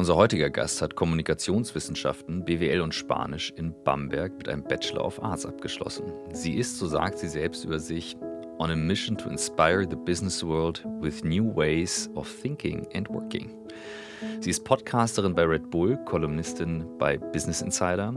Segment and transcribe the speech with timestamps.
[0.00, 5.44] Unser heutiger Gast hat Kommunikationswissenschaften, BWL und Spanisch in Bamberg mit einem Bachelor of Arts
[5.44, 6.04] abgeschlossen.
[6.32, 8.16] Sie ist, so sagt sie selbst über sich,
[8.58, 13.50] on a mission to inspire the business world with new ways of thinking and working.
[14.40, 18.14] Sie ist Podcasterin bei Red Bull, Kolumnistin bei Business Insider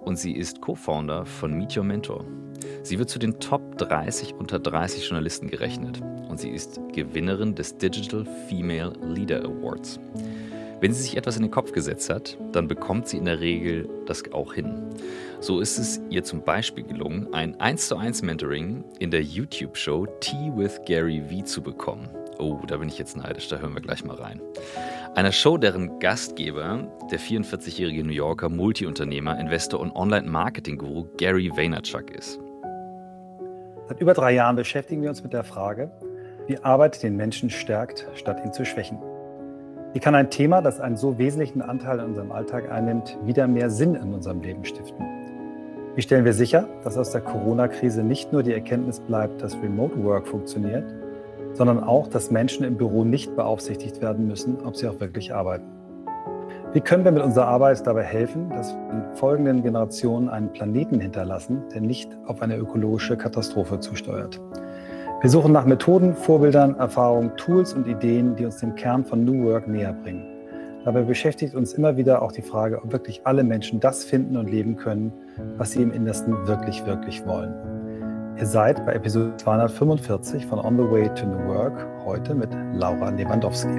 [0.00, 2.24] und sie ist Co-Founder von Meet Your Mentor.
[2.82, 7.78] Sie wird zu den Top 30 unter 30 Journalisten gerechnet und sie ist Gewinnerin des
[7.78, 10.00] Digital Female Leader Awards.
[10.80, 13.86] Wenn sie sich etwas in den Kopf gesetzt hat, dann bekommt sie in der Regel
[14.06, 14.74] das auch hin.
[15.38, 20.06] So ist es ihr zum Beispiel gelungen, ein 1 zu 1 Mentoring in der YouTube-Show
[20.20, 22.08] Tea with Gary V zu bekommen.
[22.38, 24.40] Oh, da bin ich jetzt neidisch, da hören wir gleich mal rein.
[25.14, 32.40] Einer Show, deren Gastgeber der 44-jährige New Yorker Multiunternehmer, Investor und Online-Marketing-Guru Gary Vaynerchuk ist.
[33.86, 35.90] Seit über drei Jahren beschäftigen wir uns mit der Frage,
[36.46, 38.98] wie Arbeit den Menschen stärkt, statt ihn zu schwächen.
[39.92, 43.70] Wie kann ein Thema, das einen so wesentlichen Anteil in unserem Alltag einnimmt, wieder mehr
[43.70, 45.04] Sinn in unserem Leben stiften?
[45.96, 50.00] Wie stellen wir sicher, dass aus der Corona-Krise nicht nur die Erkenntnis bleibt, dass Remote
[50.04, 50.84] Work funktioniert,
[51.54, 55.66] sondern auch, dass Menschen im Büro nicht beaufsichtigt werden müssen, ob sie auch wirklich arbeiten?
[56.72, 61.64] Wie können wir mit unserer Arbeit dabei helfen, dass wir folgenden Generationen einen Planeten hinterlassen,
[61.74, 64.40] der nicht auf eine ökologische Katastrophe zusteuert?
[65.22, 69.44] Wir suchen nach Methoden, Vorbildern, Erfahrungen, Tools und Ideen, die uns dem Kern von New
[69.44, 70.26] Work näher bringen.
[70.86, 74.48] Dabei beschäftigt uns immer wieder auch die Frage, ob wirklich alle Menschen das finden und
[74.48, 75.12] leben können,
[75.58, 77.52] was sie im Innersten wirklich, wirklich wollen.
[78.38, 83.10] Ihr seid bei Episode 245 von On the Way to New Work heute mit Laura
[83.10, 83.76] Lewandowski.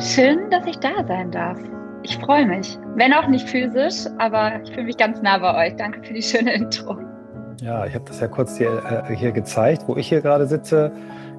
[0.00, 1.60] Schön, dass ich da sein darf.
[2.02, 2.76] Ich freue mich.
[2.96, 5.76] Wenn auch nicht physisch, aber ich fühle mich ganz nah bei euch.
[5.76, 7.13] Danke für die schöne Intro.
[7.60, 10.92] Ja, ich habe das ja kurz hier, äh, hier gezeigt, wo ich hier gerade sitze.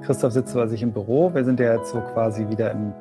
[0.03, 1.33] Christoph sitzt bei sich im Büro.
[1.33, 2.93] Wir sind ja jetzt so quasi wieder im,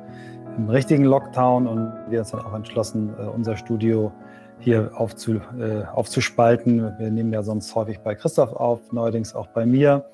[0.57, 4.11] im richtigen Lockdown und wir haben dann auch entschlossen, äh, unser Studio
[4.59, 6.93] hier aufzu, äh, aufzuspalten.
[6.97, 10.05] Wir nehmen ja sonst häufig bei Christoph auf, neuerdings auch bei mir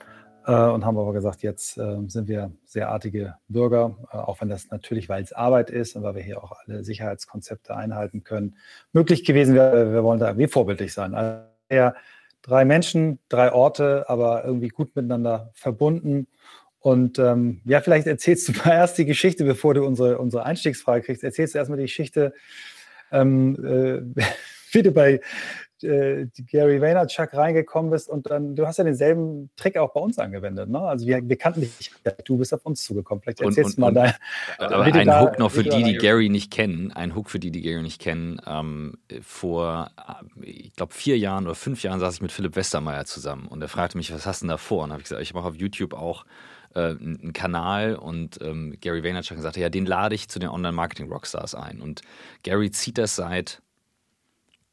[0.45, 4.50] äh, und haben aber gesagt, jetzt äh, sind wir sehr artige Bürger, äh, auch wenn
[4.50, 8.56] das natürlich, weil es Arbeit ist und weil wir hier auch alle Sicherheitskonzepte einhalten können,
[8.94, 9.94] möglich gewesen wäre.
[9.94, 11.16] Wir wollen da irgendwie vorbildlich sein.
[11.16, 11.41] Also,
[12.41, 16.28] drei Menschen, drei Orte, aber irgendwie gut miteinander verbunden.
[16.79, 21.06] Und ähm, ja, vielleicht erzählst du mal erst die Geschichte, bevor du unsere, unsere Einstiegsfrage
[21.06, 21.24] kriegst.
[21.24, 22.34] Erzählst du erstmal die Geschichte,
[23.12, 23.56] ähm,
[24.16, 24.24] äh,
[24.72, 25.22] wie du bei
[25.84, 30.18] äh, Gary Vaynerchuk reingekommen bist und dann, du hast ja denselben Trick auch bei uns
[30.19, 30.69] angewendet.
[30.69, 30.80] Ne?
[30.80, 31.92] Also wir, wir kannten dich,
[32.25, 33.22] du bist auf uns zugekommen.
[33.22, 34.14] Vielleicht erzählst du mal dein.
[34.58, 37.52] Aber ein da, Hook noch für die, die Gary nicht kennen, ein Hook für die,
[37.52, 38.41] die Gary nicht kennen.
[38.46, 43.06] Ähm, vor, äh, ich glaube, vier Jahren oder fünf Jahren saß ich mit Philipp Westermeier
[43.06, 44.84] zusammen und er fragte mich, was hast du denn da vor?
[44.84, 46.25] Und habe ich gesagt, ich mache auf YouTube auch
[46.74, 51.56] äh, einen Kanal und ähm, Gary Vaynerchuk sagte, ja, den lade ich zu den Online-Marketing-Rockstars
[51.56, 51.81] ein.
[51.81, 52.02] Und
[52.44, 53.62] Gary zieht das seit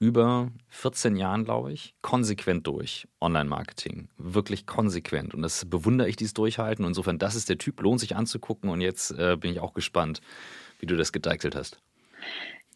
[0.01, 3.09] über 14 Jahren, glaube ich, konsequent durch.
[3.21, 4.09] Online-Marketing.
[4.17, 5.35] Wirklich konsequent.
[5.35, 6.85] Und das bewundere ich, dieses Durchhalten.
[6.85, 8.71] insofern, das ist der Typ, lohnt sich anzugucken.
[8.71, 10.21] Und jetzt äh, bin ich auch gespannt,
[10.79, 11.81] wie du das gedeichselt hast.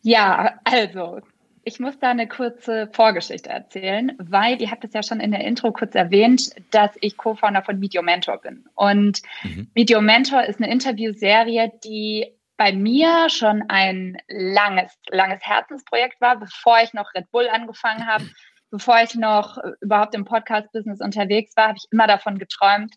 [0.03, 1.21] Ja, also,
[1.65, 5.45] ich muss da eine kurze Vorgeschichte erzählen, weil ihr habt es ja schon in der
[5.45, 8.65] Intro kurz erwähnt, dass ich Co-Founder von Your Mentor bin.
[8.75, 9.69] Und mhm.
[9.77, 16.79] Your Mentor ist eine Interviewserie, die bei mir schon ein langes, langes Herzensprojekt war, bevor
[16.81, 18.25] ich noch Red Bull angefangen habe,
[18.71, 22.95] bevor ich noch äh, überhaupt im Podcast-Business unterwegs war, habe ich immer davon geträumt,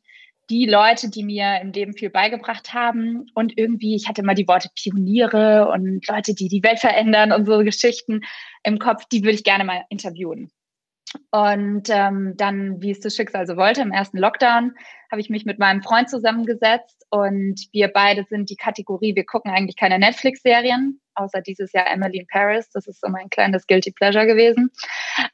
[0.51, 4.47] die Leute, die mir im Leben viel beigebracht haben und irgendwie, ich hatte immer die
[4.47, 8.21] Worte Pioniere und Leute, die die Welt verändern und so Geschichten
[8.61, 10.51] im Kopf, die würde ich gerne mal interviewen.
[11.31, 14.73] Und ähm, dann, wie es das Schicksal so wollte, im ersten Lockdown
[15.11, 19.51] habe ich mich mit meinem Freund zusammengesetzt und wir beide sind die Kategorie, wir gucken
[19.51, 23.91] eigentlich keine Netflix-Serien, außer dieses Jahr Emily in Paris, das ist so mein kleines Guilty
[23.91, 24.71] Pleasure gewesen,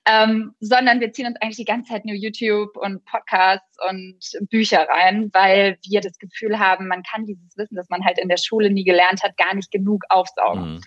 [0.05, 4.19] ähm, sondern wir ziehen uns eigentlich die ganze Zeit nur YouTube und Podcasts und
[4.49, 8.29] Bücher rein, weil wir das Gefühl haben, man kann dieses Wissen, das man halt in
[8.29, 10.73] der Schule nie gelernt hat, gar nicht genug aufsaugen.
[10.73, 10.81] Mhm.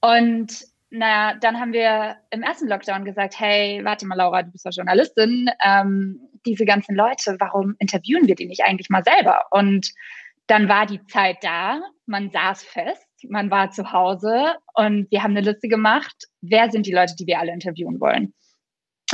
[0.00, 4.64] Und naja, dann haben wir im ersten Lockdown gesagt, hey, warte mal, Laura, du bist
[4.64, 5.50] ja Journalistin.
[5.64, 9.44] Ähm, diese ganzen Leute, warum interviewen wir die nicht eigentlich mal selber?
[9.50, 9.90] Und
[10.46, 15.36] dann war die Zeit da, man saß fest, man war zu Hause und wir haben
[15.36, 18.34] eine Liste gemacht, wer sind die Leute, die wir alle interviewen wollen.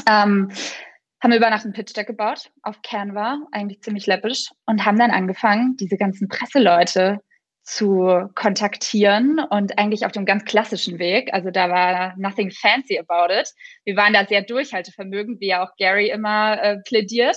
[0.06, 0.50] Ähm,
[1.22, 5.10] haben über Nacht ein Pitch Deck gebaut auf Canva, eigentlich ziemlich läppisch, und haben dann
[5.12, 7.20] angefangen, diese ganzen Presseleute
[7.62, 11.32] zu kontaktieren und eigentlich auf dem ganz klassischen Weg.
[11.32, 13.52] Also da war nothing fancy about it.
[13.84, 17.36] Wir waren da sehr durchhaltevermögend, wie ja auch Gary immer äh, plädiert.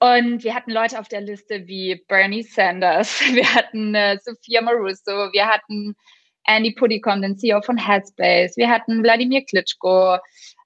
[0.00, 5.30] Und wir hatten Leute auf der Liste wie Bernie Sanders, wir hatten äh, Sophia Marusso,
[5.32, 5.94] wir hatten
[6.46, 10.16] Andy Puddicombe, den CEO von Headspace, wir hatten Wladimir Klitschko,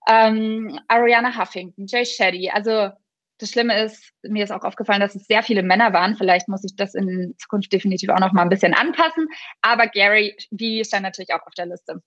[0.09, 2.49] ähm, Ariana Huffington, Jay Shetty.
[2.49, 2.91] Also
[3.39, 6.17] das Schlimme ist, mir ist auch aufgefallen, dass es sehr viele Männer waren.
[6.17, 9.27] Vielleicht muss ich das in Zukunft definitiv auch noch mal ein bisschen anpassen.
[9.61, 12.03] Aber Gary Vee stand natürlich auch auf der Liste.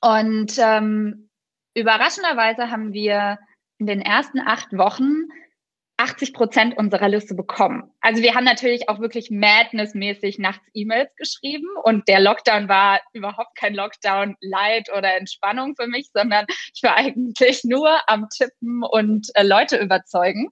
[0.00, 1.28] Und ähm,
[1.74, 3.38] überraschenderweise haben wir
[3.78, 5.28] in den ersten acht Wochen
[5.98, 7.90] 80 Prozent unserer Liste bekommen.
[8.00, 13.56] Also wir haben natürlich auch wirklich madnessmäßig nachts E-Mails geschrieben und der Lockdown war überhaupt
[13.56, 16.44] kein Lockdown Light oder Entspannung für mich, sondern
[16.74, 20.50] ich war eigentlich nur am Tippen und äh, Leute überzeugen.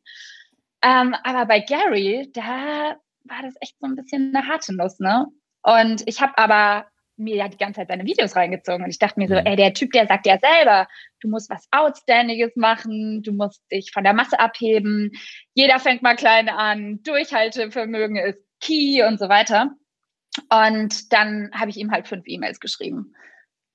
[0.83, 5.27] Ähm, aber bei Gary, da war das echt so ein bisschen eine harte Nuss, ne?
[5.63, 6.87] Und ich habe aber
[7.17, 9.47] mir ja die ganze Zeit seine Videos reingezogen und ich dachte mir so, mhm.
[9.47, 10.89] ey, der Typ, der sagt ja selber,
[11.21, 15.13] du musst was Outstandinges machen, du musst dich von der Masse abheben,
[15.55, 19.71] jeder fängt mal klein an, Durchhaltevermögen ist key und so weiter.
[20.51, 23.15] Und dann habe ich ihm halt fünf E-Mails geschrieben,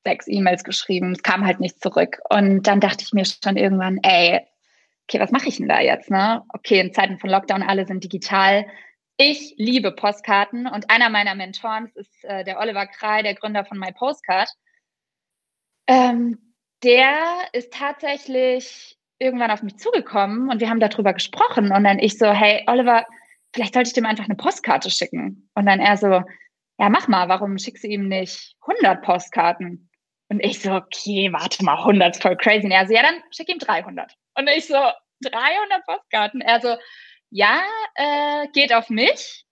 [0.04, 2.20] sechs E-Mails geschrieben, es kam halt nichts zurück.
[2.30, 4.42] Und dann dachte ich mir schon irgendwann, ey,
[5.08, 6.12] okay, was mache ich denn da jetzt?
[6.12, 6.44] Ne?
[6.54, 8.66] Okay, in Zeiten von Lockdown, alle sind digital
[9.20, 13.78] ich liebe Postkarten und einer meiner Mentoren ist äh, der Oliver Krei, der Gründer von
[13.78, 14.50] My Postcard.
[15.88, 22.00] Ähm, der ist tatsächlich irgendwann auf mich zugekommen und wir haben darüber gesprochen und dann
[22.00, 23.06] ich so, hey Oliver,
[23.54, 25.50] vielleicht sollte ich dem einfach eine Postkarte schicken.
[25.54, 26.24] Und dann er so,
[26.78, 29.90] ja mach mal, warum schickst du ihm nicht 100 Postkarten?
[30.30, 32.68] Und ich so, okay, warte mal, 100 ist voll crazy.
[32.68, 34.14] Und er so, ja, dann schick ihm 300.
[34.36, 34.78] Und ich so,
[35.22, 36.40] 300 Postkarten?
[36.40, 36.78] Er so,
[37.30, 37.62] ja,
[37.96, 39.46] äh, geht auf mich.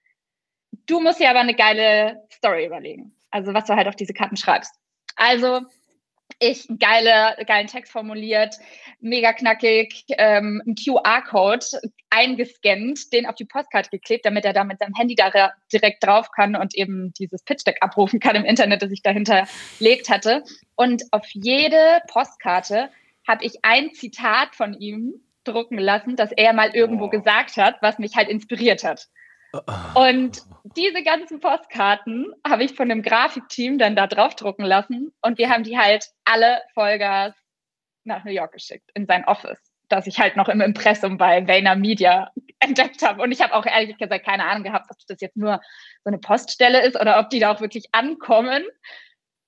[0.86, 3.16] Du musst dir aber eine geile Story überlegen.
[3.32, 4.74] Also was du halt auf diese Karten schreibst.
[5.16, 5.62] Also
[6.40, 8.56] ich geile, geilen Text formuliert,
[9.00, 11.66] mega knackig, ähm, ein QR-Code
[12.10, 16.30] eingescannt, den auf die Postkarte geklebt, damit er da mit seinem Handy da direkt drauf
[16.32, 19.48] kann und eben dieses Pitch-Deck abrufen kann im Internet, das ich dahinter
[19.80, 20.44] legt hatte.
[20.76, 22.90] Und auf jede Postkarte
[23.28, 27.10] habe ich ein Zitat von ihm drucken lassen, dass er mal irgendwo oh.
[27.10, 29.08] gesagt hat, was mich halt inspiriert hat.
[29.54, 29.62] Oh.
[29.96, 30.42] Und
[30.76, 35.50] diese ganzen Postkarten habe ich von dem Grafikteam dann da drauf drucken lassen und wir
[35.50, 37.34] haben die halt alle Vollgas
[38.04, 39.60] nach New York geschickt, in sein Office,
[39.90, 43.22] das ich halt noch im Impressum bei Vayner Media entdeckt habe.
[43.22, 45.62] Und ich habe auch ehrlich gesagt keine Ahnung gehabt, ob das jetzt nur
[46.04, 48.64] so eine Poststelle ist oder ob die da auch wirklich ankommen.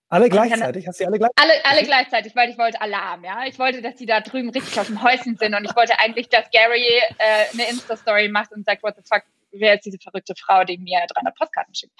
[0.10, 0.88] Alle gleichzeitig?
[0.88, 1.52] Hast du alle gleichzeitig?
[1.66, 3.46] Alle, alle gleichzeitig, weil ich wollte Alarm, ja.
[3.46, 6.30] Ich wollte, dass die da drüben richtig aus dem Häuschen sind und ich wollte eigentlich,
[6.30, 6.84] dass Gary
[7.20, 10.80] äh, eine Insta-Story macht und sagt, what the fuck, wer ist diese verrückte Frau, die
[10.80, 11.94] mir 300 Postkarten schickt.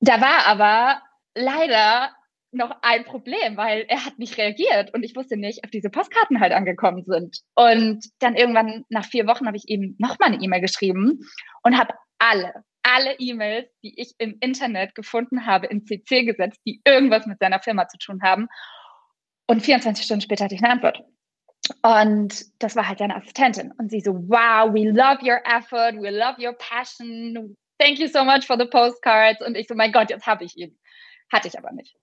[0.00, 1.02] Da war aber
[1.34, 2.10] leider
[2.50, 6.40] noch ein Problem, weil er hat nicht reagiert und ich wusste nicht, ob diese Postkarten
[6.40, 7.40] halt angekommen sind.
[7.54, 11.20] Und dann irgendwann nach vier Wochen habe ich eben nochmal eine E-Mail geschrieben
[11.62, 12.52] und habe alle
[12.94, 17.60] alle E-Mails, die ich im Internet gefunden habe, in CC gesetzt, die irgendwas mit seiner
[17.60, 18.48] Firma zu tun haben.
[19.46, 21.02] Und 24 Stunden später hatte ich eine Antwort.
[21.82, 23.72] Und das war halt seine Assistentin.
[23.72, 28.24] Und sie so, wow, we love your effort, we love your passion, thank you so
[28.24, 29.40] much for the postcards.
[29.40, 30.78] Und ich so, mein Gott, jetzt habe ich ihn.
[31.32, 31.96] Hatte ich aber nicht.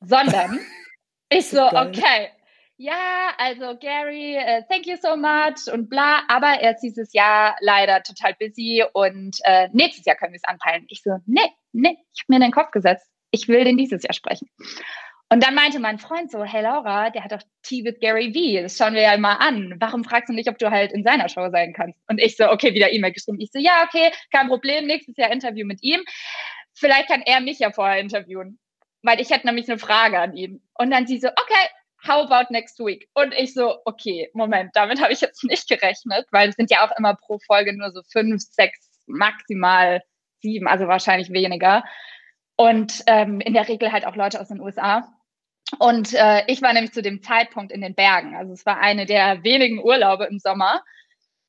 [0.00, 0.60] Sondern
[1.30, 2.30] ich so, okay,
[2.76, 7.56] ja, also Gary, uh, thank you so much und bla, aber er ist dieses Jahr
[7.60, 10.86] leider total busy und uh, nächstes Jahr können wir es anpeilen.
[10.88, 14.02] Ich so, nee, nee, ich habe mir in den Kopf gesetzt, ich will den dieses
[14.02, 14.48] Jahr sprechen.
[15.32, 18.62] Und dann meinte mein Freund so, hey Laura, der hat doch Tea with Gary V,
[18.62, 19.76] das schauen wir ja mal an.
[19.78, 21.98] Warum fragst du nicht, ob du halt in seiner Show sein kannst?
[22.06, 23.40] Und ich so, okay, wieder E-Mail geschrieben.
[23.40, 26.02] Ich so, ja, okay, kein Problem, nächstes Jahr Interview mit ihm.
[26.74, 28.58] Vielleicht kann er mich ja vorher interviewen,
[29.02, 30.62] weil ich hätte nämlich eine Frage an ihn.
[30.74, 31.68] Und dann sie so, okay,
[32.06, 33.08] how about next week?
[33.14, 36.86] Und ich so, okay, Moment, damit habe ich jetzt nicht gerechnet, weil es sind ja
[36.86, 40.02] auch immer pro Folge nur so fünf, sechs, maximal
[40.40, 41.84] sieben, also wahrscheinlich weniger.
[42.56, 45.08] Und ähm, in der Regel halt auch Leute aus den USA.
[45.78, 48.36] Und äh, ich war nämlich zu dem Zeitpunkt in den Bergen.
[48.36, 50.82] Also es war eine der wenigen Urlaube im Sommer.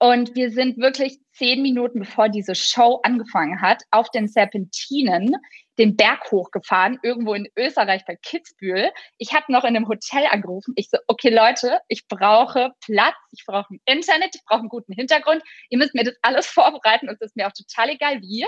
[0.03, 5.37] Und wir sind wirklich zehn Minuten bevor diese Show angefangen hat, auf den Serpentinen
[5.77, 8.91] den Berg hochgefahren, irgendwo in Österreich bei Kitzbühel.
[9.17, 10.73] Ich habe noch in einem Hotel angerufen.
[10.75, 14.91] Ich so, okay Leute, ich brauche Platz, ich brauche ein Internet, ich brauche einen guten
[14.91, 15.41] Hintergrund.
[15.69, 18.45] Ihr müsst mir das alles vorbereiten und es ist mir auch total egal wie,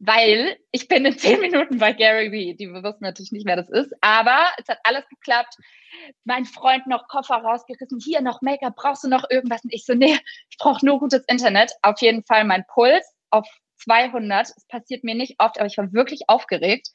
[0.00, 2.54] weil ich bin in zehn Minuten bei Gary Vee.
[2.54, 5.54] Die wussten natürlich nicht, wer das ist, aber es hat alles geklappt.
[6.24, 9.62] Mein Freund noch Koffer rausgerissen, hier noch Make-up, brauchst du noch irgendwas?
[9.62, 11.72] Und ich so, nee, ich brauche nur gutes Internet.
[11.82, 13.46] Auf jeden Fall mein Puls auf
[13.84, 14.48] 200.
[14.48, 16.88] Es passiert mir nicht oft, aber ich war wirklich aufgeregt.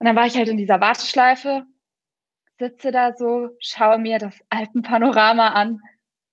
[0.00, 1.64] Und dann war ich halt in dieser Warteschleife,
[2.58, 5.80] sitze da so, schaue mir das Alpenpanorama an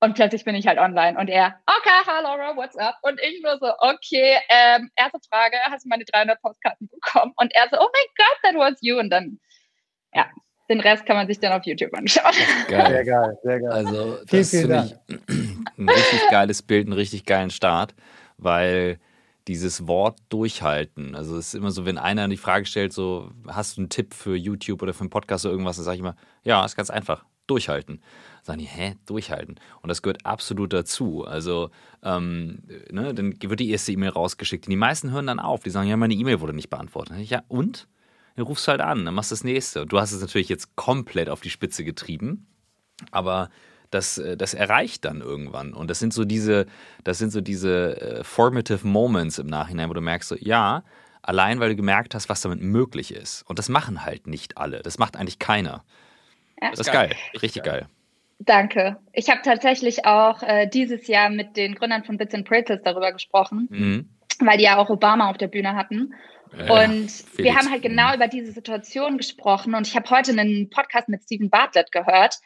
[0.01, 2.95] Und plötzlich bin ich halt online und er, okay, hi Laura, what's up?
[3.01, 7.33] Und ich nur so, okay, ähm, erste Frage, hast du meine 300 Postkarten bekommen?
[7.35, 8.97] Und er so, oh my God, that was you.
[8.97, 9.39] Und dann,
[10.13, 10.29] ja,
[10.69, 12.33] den Rest kann man sich dann auf YouTube anschauen.
[12.69, 12.87] Geil.
[12.87, 13.71] Sehr geil, sehr geil.
[13.71, 15.17] Also, das finde ich
[15.77, 17.93] ein richtig geiles Bild, einen richtig geilen Start,
[18.37, 18.99] weil
[19.49, 21.15] dieses Wort durchhalten.
[21.15, 24.13] Also es ist immer so, wenn einer die Frage stellt, so, hast du einen Tipp
[24.13, 26.91] für YouTube oder für einen Podcast oder irgendwas, dann sage ich immer, ja, ist ganz
[26.91, 28.03] einfach, durchhalten.
[28.43, 29.55] Sagen die, hä, durchhalten.
[29.81, 31.25] Und das gehört absolut dazu.
[31.25, 31.69] Also,
[32.03, 34.67] ähm, ne, dann wird die erste E-Mail rausgeschickt.
[34.67, 35.63] Und die meisten hören dann auf.
[35.63, 37.17] Die sagen, ja, meine E-Mail wurde nicht beantwortet.
[37.29, 37.87] Ja, und?
[38.35, 39.81] Dann rufst du halt an, dann machst du das nächste.
[39.81, 42.47] Und du hast es natürlich jetzt komplett auf die Spitze getrieben.
[43.11, 43.49] Aber
[43.91, 45.73] das, äh, das erreicht dann irgendwann.
[45.73, 46.65] Und das sind so diese,
[47.03, 50.83] das sind so diese äh, formative Moments im Nachhinein, wo du merkst, so, ja,
[51.21, 53.43] allein weil du gemerkt hast, was damit möglich ist.
[53.47, 54.81] Und das machen halt nicht alle.
[54.81, 55.83] Das macht eigentlich keiner.
[56.61, 56.71] Ja.
[56.71, 57.15] Das ist geil.
[57.41, 57.87] Richtig geil.
[58.39, 58.97] Danke.
[59.13, 63.11] Ich habe tatsächlich auch äh, dieses Jahr mit den Gründern von Bits and Pretzels darüber
[63.11, 64.09] gesprochen, mhm.
[64.39, 66.13] weil die ja auch Obama auf der Bühne hatten.
[66.57, 67.37] Ja, und Felix.
[67.37, 69.75] wir haben halt genau über diese Situation gesprochen.
[69.75, 72.39] Und ich habe heute einen Podcast mit Stephen Bartlett gehört,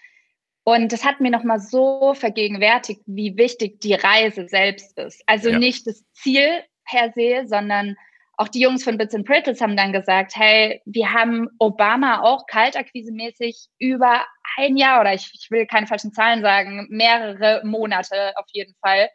[0.64, 5.22] und das hat mir nochmal so vergegenwärtigt, wie wichtig die Reise selbst ist.
[5.26, 5.60] Also ja.
[5.60, 6.48] nicht das Ziel
[6.90, 7.98] per se, sondern
[8.38, 12.46] auch die Jungs von Bits and Pretzels haben dann gesagt, hey, wir haben Obama auch
[12.48, 14.26] kaltakquisemäßig über
[14.58, 19.10] ein Jahr oder ich, ich will keine falschen Zahlen sagen, mehrere Monate auf jeden Fall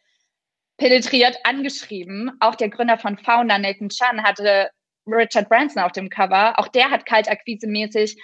[0.76, 2.30] penetriert angeschrieben.
[2.40, 4.70] Auch der Gründer von Founder, Nathan Chan, hatte
[5.06, 6.58] Richard Branson auf dem Cover.
[6.58, 8.20] Auch der hat kaltakquisemäßig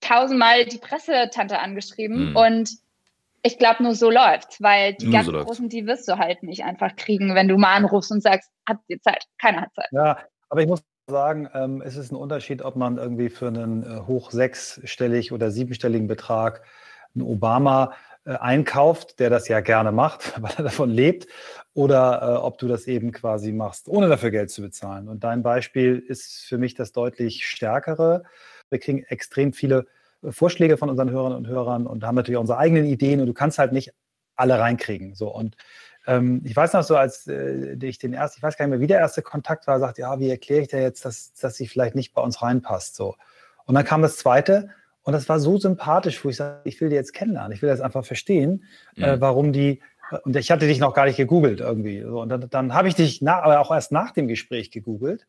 [0.00, 2.36] tausendmal die Pressetante angeschrieben mhm.
[2.36, 2.70] und
[3.42, 6.42] ich glaube, nur so läuft's, weil die nur ganz so Großen, die wirst du halt
[6.42, 9.24] nicht einfach kriegen, wenn du mal anrufst und sagst, habt ihr Zeit?
[9.40, 9.88] Keiner hat Zeit.
[9.92, 10.18] Ja,
[10.48, 14.00] aber ich muss sagen, ähm, es ist ein Unterschied, ob man irgendwie für einen äh,
[14.06, 16.62] hoch sechsstellig oder siebenstelligen Betrag
[17.14, 17.94] einen Obama
[18.24, 21.26] äh, einkauft, der das ja gerne macht, weil er davon lebt,
[21.74, 25.08] oder äh, ob du das eben quasi machst, ohne dafür Geld zu bezahlen.
[25.08, 28.24] Und dein Beispiel ist für mich das deutlich stärkere.
[28.68, 32.58] Wir kriegen extrem viele äh, Vorschläge von unseren Hörern und Hörern und haben natürlich unsere
[32.58, 33.92] eigenen Ideen und du kannst halt nicht
[34.36, 35.14] alle reinkriegen.
[35.14, 35.56] So und
[36.06, 38.80] ähm, ich weiß noch so, als äh, ich den ersten, ich weiß gar nicht mehr,
[38.80, 41.66] wie der erste Kontakt war, sagt, ja, wie erkläre ich dir jetzt, dass, dass sie
[41.66, 42.96] vielleicht nicht bei uns reinpasst.
[42.96, 43.16] So.
[43.66, 44.70] Und dann kam das zweite
[45.02, 47.68] und das war so sympathisch, wo ich sage, ich will die jetzt kennenlernen, ich will
[47.68, 48.64] das einfach verstehen,
[48.96, 49.04] äh, mhm.
[49.04, 49.80] äh, warum die,
[50.24, 52.02] und ich hatte dich noch gar nicht gegoogelt irgendwie.
[52.02, 55.26] So, und dann, dann habe ich dich, na, aber auch erst nach dem Gespräch gegoogelt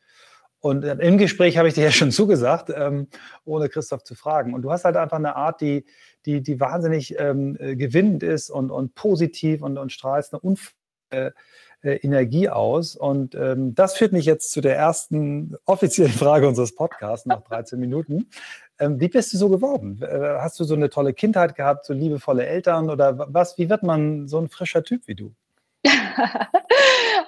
[0.62, 3.08] und im Gespräch habe ich dir ja schon zugesagt, ähm,
[3.46, 4.54] ohne Christoph zu fragen.
[4.54, 5.86] Und du hast halt einfach eine Art, die,
[6.26, 10.74] die, die wahnsinnig ähm, äh, gewinnend ist und, und positiv und, und strahlst eine Unf
[11.10, 11.32] äh,
[11.84, 12.96] äh, Energie aus.
[12.96, 17.80] Und ähm, das führt mich jetzt zu der ersten offiziellen Frage unseres Podcasts nach 13
[17.80, 18.30] Minuten.
[18.78, 20.00] Ähm, wie bist du so geworden?
[20.04, 23.58] Äh, hast du so eine tolle Kindheit gehabt, so liebevolle Eltern oder was?
[23.58, 25.34] Wie wird man so ein frischer Typ wie du?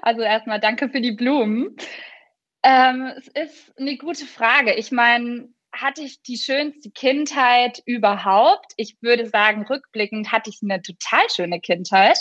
[0.03, 1.75] also erstmal danke für die Blumen.
[2.63, 4.73] Ähm, es ist eine gute Frage.
[4.73, 8.73] Ich meine, hatte ich die schönste Kindheit überhaupt?
[8.77, 12.17] Ich würde sagen, rückblickend hatte ich eine total schöne Kindheit.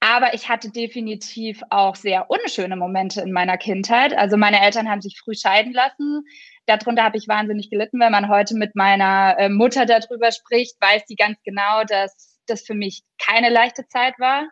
[0.00, 4.16] Aber ich hatte definitiv auch sehr unschöne Momente in meiner Kindheit.
[4.16, 6.22] Also meine Eltern haben sich früh scheiden lassen.
[6.66, 7.98] Darunter habe ich wahnsinnig gelitten.
[7.98, 12.62] Wenn man heute mit meiner äh, Mutter darüber spricht, weiß die ganz genau, dass das
[12.62, 14.48] für mich keine leichte Zeit war.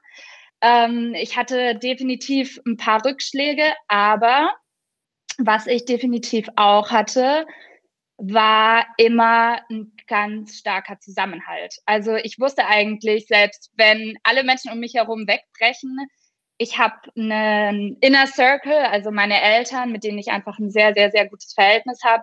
[0.63, 4.51] Ähm, ich hatte definitiv ein paar Rückschläge, aber
[5.39, 7.47] was ich definitiv auch hatte,
[8.17, 11.75] war immer ein ganz starker Zusammenhalt.
[11.87, 15.99] Also ich wusste eigentlich, selbst wenn alle Menschen um mich herum wegbrechen,
[16.59, 21.11] ich habe einen Inner Circle, also meine Eltern, mit denen ich einfach ein sehr, sehr,
[21.11, 22.23] sehr gutes Verhältnis habe.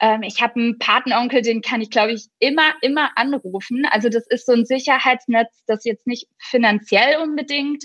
[0.00, 3.86] Ähm, ich habe einen Patenonkel, den kann ich, glaube ich, immer, immer anrufen.
[3.90, 7.82] Also das ist so ein Sicherheitsnetz, das jetzt nicht finanziell unbedingt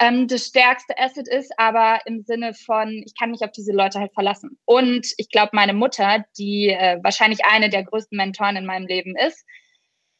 [0.00, 4.00] ähm, das stärkste Asset ist, aber im Sinne von, ich kann mich auf diese Leute
[4.00, 4.58] halt verlassen.
[4.64, 9.16] Und ich glaube, meine Mutter, die äh, wahrscheinlich eine der größten Mentoren in meinem Leben
[9.16, 9.44] ist,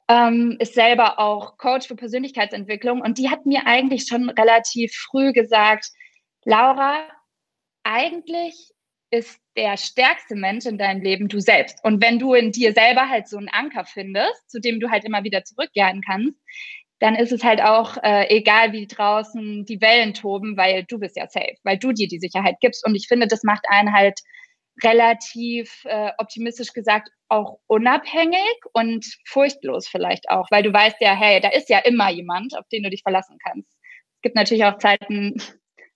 [0.09, 5.33] ähm, ist selber auch Coach für Persönlichkeitsentwicklung und die hat mir eigentlich schon relativ früh
[5.33, 5.91] gesagt,
[6.45, 7.09] Laura,
[7.83, 8.71] eigentlich
[9.11, 11.79] ist der stärkste Mensch in deinem Leben du selbst.
[11.85, 15.05] Und wenn du in dir selber halt so einen Anker findest, zu dem du halt
[15.05, 16.39] immer wieder zurückkehren kannst,
[16.99, 21.17] dann ist es halt auch äh, egal, wie draußen die Wellen toben, weil du bist
[21.17, 22.87] ja safe, weil du dir die Sicherheit gibst.
[22.87, 24.19] Und ich finde, das macht einen halt
[24.83, 31.41] relativ äh, optimistisch gesagt auch unabhängig und furchtlos vielleicht auch, weil du weißt ja, hey,
[31.41, 33.69] da ist ja immer jemand, auf den du dich verlassen kannst.
[34.17, 35.43] Es gibt natürlich auch Zeiten,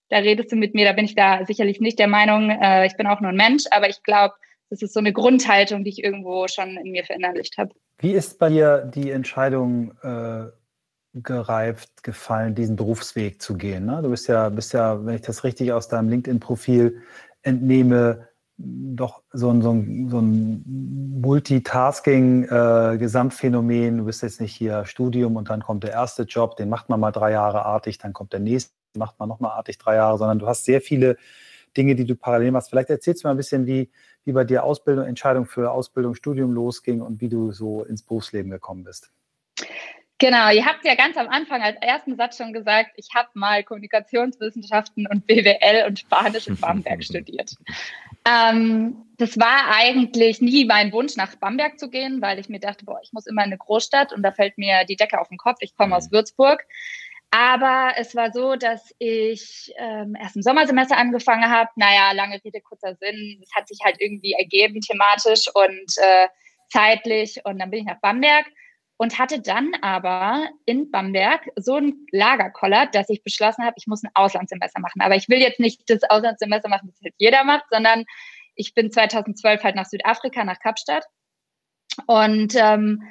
[0.08, 2.96] da redest du mit mir, da bin ich da sicherlich nicht der Meinung, äh, ich
[2.96, 4.34] bin auch nur ein Mensch, aber ich glaube,
[4.70, 7.74] das ist so eine Grundhaltung, die ich irgendwo schon in mir verinnerlicht habe.
[7.98, 10.46] Wie ist bei dir die Entscheidung äh,
[11.14, 13.86] gereift gefallen, diesen Berufsweg zu gehen.
[13.86, 14.00] Ne?
[14.02, 17.02] Du bist ja, bist ja, wenn ich das richtig aus deinem LinkedIn-Profil
[17.42, 18.28] entnehme,
[18.62, 20.62] doch so ein, so ein, so ein
[21.20, 23.94] Multitasking-Gesamtphänomen.
[23.94, 26.90] Äh, du bist jetzt nicht hier Studium und dann kommt der erste Job, den macht
[26.90, 30.18] man mal drei Jahre artig, dann kommt der nächste, macht man nochmal artig drei Jahre,
[30.18, 31.16] sondern du hast sehr viele
[31.76, 32.70] Dinge, die du parallel machst.
[32.70, 33.90] Vielleicht erzählst du mal ein bisschen, wie,
[34.24, 38.50] wie bei dir Ausbildung, Entscheidung für Ausbildung, Studium losging und wie du so ins Berufsleben
[38.50, 39.12] gekommen bist.
[40.20, 43.64] Genau, ihr habt ja ganz am Anfang als ersten Satz schon gesagt, ich habe mal
[43.64, 47.54] Kommunikationswissenschaften und BWL und Spanisch in Bamberg studiert.
[48.28, 52.84] Ähm, das war eigentlich nie mein Wunsch, nach Bamberg zu gehen, weil ich mir dachte,
[52.84, 55.38] boah, ich muss immer in eine Großstadt und da fällt mir die Decke auf den
[55.38, 55.56] Kopf.
[55.60, 56.16] Ich komme aus mhm.
[56.16, 56.66] Würzburg.
[57.30, 61.70] Aber es war so, dass ich ähm, erst im Sommersemester angefangen habe.
[61.76, 63.40] Naja, lange Rede, kurzer Sinn.
[63.42, 66.28] Es hat sich halt irgendwie ergeben, thematisch und äh,
[66.68, 67.40] zeitlich.
[67.44, 68.44] Und dann bin ich nach Bamberg
[69.00, 74.02] und hatte dann aber in Bamberg so ein Lagerkoller, dass ich beschlossen habe, ich muss
[74.02, 75.00] ein Auslandssemester machen.
[75.00, 78.04] Aber ich will jetzt nicht das Auslandssemester machen, das halt jeder macht, sondern
[78.56, 81.06] ich bin 2012 halt nach Südafrika, nach Kapstadt.
[82.04, 83.02] Und ähm,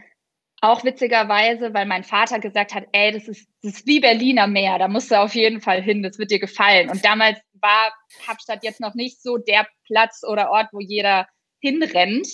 [0.62, 4.78] auch witzigerweise, weil mein Vater gesagt hat, ey, das ist, das ist wie Berliner Meer,
[4.78, 6.92] da musst du auf jeden Fall hin, das wird dir gefallen.
[6.92, 7.92] Und damals war
[8.28, 11.26] Kapstadt jetzt noch nicht so der Platz oder Ort, wo jeder
[11.62, 12.28] hinrennt.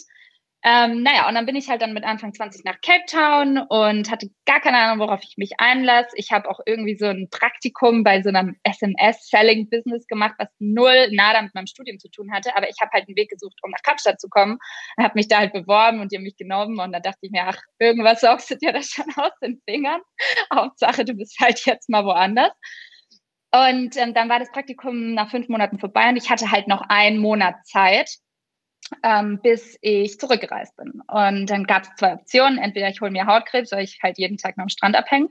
[0.67, 4.09] Ähm, naja, und dann bin ich halt dann mit Anfang 20 nach Cape Town und
[4.09, 6.09] hatte gar keine Ahnung, worauf ich mich einlasse.
[6.15, 11.43] Ich habe auch irgendwie so ein Praktikum bei so einem SMS-Selling-Business gemacht, was null nada
[11.43, 12.57] mit meinem Studium zu tun hatte.
[12.57, 14.57] Aber ich habe halt einen Weg gesucht, um nach Kapstadt zu kommen.
[14.99, 16.79] Habe mich da halt beworben und die haben mich genommen.
[16.79, 20.01] Und da dachte ich mir, ach, irgendwas saugst du dir das schon aus den Fingern.
[20.51, 22.53] Hauptsache, du bist halt jetzt mal woanders.
[23.53, 26.81] Und ähm, dann war das Praktikum nach fünf Monaten vorbei und ich hatte halt noch
[26.89, 28.09] einen Monat Zeit
[29.03, 31.01] ähm, bis ich zurückgereist bin.
[31.07, 32.59] Und dann gab es zwei Optionen.
[32.59, 35.29] Entweder ich hole mir Hautkrebs, weil ich halt jeden Tag noch am Strand abhänge.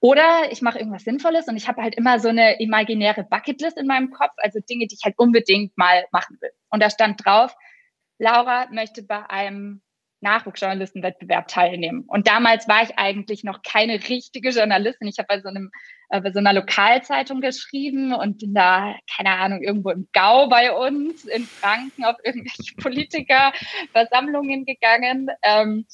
[0.00, 3.86] Oder ich mache irgendwas Sinnvolles und ich habe halt immer so eine imaginäre Bucketlist in
[3.86, 6.50] meinem Kopf, also Dinge, die ich halt unbedingt mal machen will.
[6.68, 7.56] Und da stand drauf,
[8.18, 9.82] Laura möchte bei einem
[10.26, 12.04] Nachwuchsjournalistenwettbewerb teilnehmen.
[12.08, 15.08] Und damals war ich eigentlich noch keine richtige Journalistin.
[15.08, 19.62] Ich habe bei so äh, bei so einer Lokalzeitung geschrieben und bin da, keine Ahnung,
[19.62, 25.28] irgendwo im Gau bei uns in Franken auf irgendwelche Politikerversammlungen gegangen.
[25.42, 25.86] Ähm,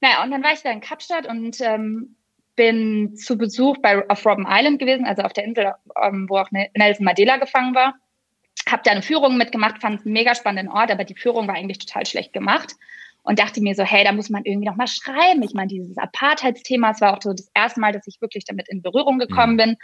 [0.00, 2.16] naja, und dann war ich da in Kapstadt und ähm,
[2.56, 6.50] bin zu Besuch bei, auf Robben Island gewesen, also auf der Insel, ähm, wo auch
[6.50, 7.94] Nelson Mandela gefangen war.
[8.68, 11.54] Hab da eine Führung mitgemacht, fand es einen mega spannenden Ort, aber die Führung war
[11.54, 12.74] eigentlich total schlecht gemacht
[13.22, 15.42] und dachte mir so, hey, da muss man irgendwie noch mal schreiben.
[15.42, 18.68] Ich meine, dieses Apartheidsthema, es war auch so das erste Mal, dass ich wirklich damit
[18.68, 19.58] in Berührung gekommen mhm.
[19.58, 19.76] bin.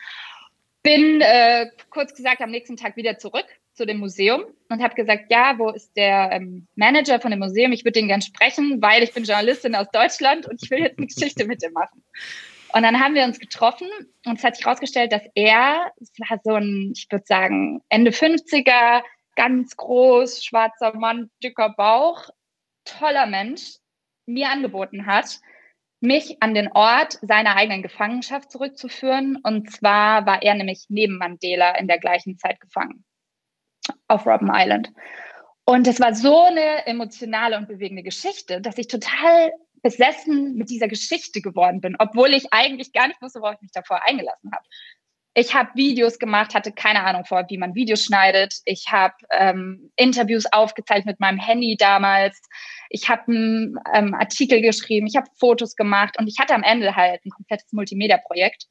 [0.83, 5.27] Bin äh, kurz gesagt am nächsten Tag wieder zurück zu dem Museum und habe gesagt,
[5.31, 7.73] ja, wo ist der ähm, Manager von dem Museum?
[7.73, 10.99] Ich würde den gern sprechen, weil ich bin Journalistin aus Deutschland und ich will jetzt
[10.99, 12.03] eine Geschichte mit dem machen.
[12.73, 13.89] Und dann haben wir uns getroffen
[14.25, 18.11] und es hat sich herausgestellt, dass er, es war so ein, ich würde sagen, Ende
[18.11, 19.03] 50er,
[19.37, 22.29] ganz groß, schwarzer Mann, dicker Bauch,
[22.87, 23.77] toller Mensch
[24.27, 25.41] mir angeboten hat,
[26.01, 29.39] mich an den Ort seiner eigenen Gefangenschaft zurückzuführen.
[29.43, 33.05] Und zwar war er nämlich neben Mandela in der gleichen Zeit gefangen
[34.09, 34.93] auf Robben Island.
[35.65, 40.89] Und es war so eine emotionale und bewegende Geschichte, dass ich total besessen mit dieser
[40.89, 44.65] Geschichte geworden bin, obwohl ich eigentlich gar nicht wusste, worauf ich mich davor eingelassen habe.
[45.39, 48.55] Ich habe Videos gemacht, hatte keine Ahnung vor, wie man Videos schneidet.
[48.65, 52.41] Ich habe ähm, Interviews aufgezeichnet mit meinem Handy damals.
[52.89, 56.97] Ich habe einen ähm, Artikel geschrieben, ich habe Fotos gemacht und ich hatte am Ende
[56.97, 58.65] halt ein komplettes Multimedia-Projekt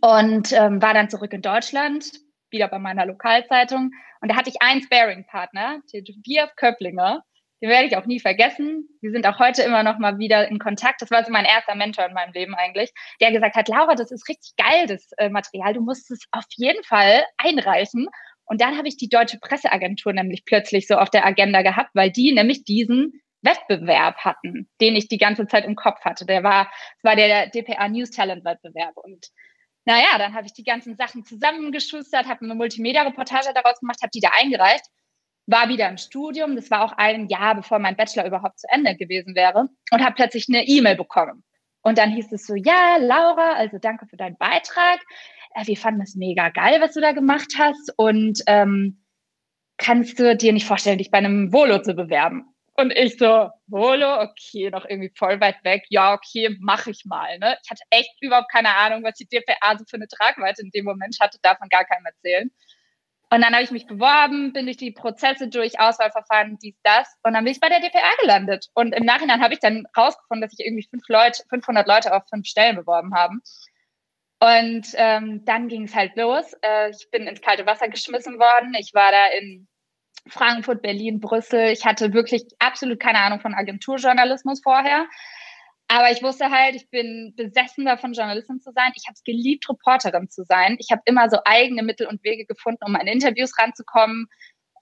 [0.00, 2.10] und ähm, war dann zurück in Deutschland,
[2.48, 3.90] wieder bei meiner Lokalzeitung.
[4.22, 7.22] Und da hatte ich einen Sparing-Partner, Tobias Köpplinger,
[7.60, 8.88] den werde ich auch nie vergessen.
[9.00, 11.02] Wir sind auch heute immer noch mal wieder in Kontakt.
[11.02, 14.10] Das war so mein erster Mentor in meinem Leben eigentlich, der gesagt hat, Laura, das
[14.10, 15.74] ist richtig geil, das äh, Material.
[15.74, 18.08] Du musst es auf jeden Fall einreichen.
[18.44, 22.10] Und dann habe ich die deutsche Presseagentur nämlich plötzlich so auf der Agenda gehabt, weil
[22.10, 26.26] die nämlich diesen Wettbewerb hatten, den ich die ganze Zeit im Kopf hatte.
[26.26, 28.96] Der war, das war der DPA News Talent Wettbewerb.
[28.96, 29.28] Und
[29.84, 34.20] naja, dann habe ich die ganzen Sachen zusammengeschustert, habe eine Multimedia-Reportage daraus gemacht, habe die
[34.20, 34.84] da eingereicht
[35.50, 36.56] war wieder im Studium.
[36.56, 40.14] Das war auch ein Jahr, bevor mein Bachelor überhaupt zu Ende gewesen wäre und habe
[40.14, 41.44] plötzlich eine E-Mail bekommen.
[41.82, 45.00] Und dann hieß es so, ja, Laura, also danke für deinen Beitrag.
[45.54, 47.92] Äh, wir fanden es mega geil, was du da gemacht hast.
[47.96, 49.02] Und ähm,
[49.78, 52.54] kannst du dir nicht vorstellen, dich bei einem Volo zu bewerben?
[52.74, 55.84] Und ich so, Volo, okay, noch irgendwie voll weit weg.
[55.90, 57.38] Ja, okay, mache ich mal.
[57.38, 57.56] Ne?
[57.62, 60.84] Ich hatte echt überhaupt keine Ahnung, was die DPA so für eine Tragweite in dem
[60.84, 62.50] Moment hatte, davon gar keinem erzählen.
[63.32, 67.16] Und dann habe ich mich beworben, bin durch die Prozesse durch, Auswahlverfahren, dies, das.
[67.22, 68.66] Und dann bin ich bei der DPA gelandet.
[68.74, 72.24] Und im Nachhinein habe ich dann rausgefunden, dass sich irgendwie fünf Leute, 500 Leute auf
[72.28, 73.40] fünf Stellen beworben haben.
[74.40, 76.54] Und ähm, dann ging es halt los.
[76.62, 78.74] Äh, ich bin ins kalte Wasser geschmissen worden.
[78.78, 79.68] Ich war da in
[80.26, 81.68] Frankfurt, Berlin, Brüssel.
[81.70, 85.06] Ich hatte wirklich absolut keine Ahnung von Agenturjournalismus vorher.
[85.92, 88.92] Aber ich wusste halt, ich bin besessen davon, Journalistin zu sein.
[88.94, 90.76] Ich habe es geliebt, Reporterin zu sein.
[90.78, 94.28] Ich habe immer so eigene Mittel und Wege gefunden, um an Interviews ranzukommen,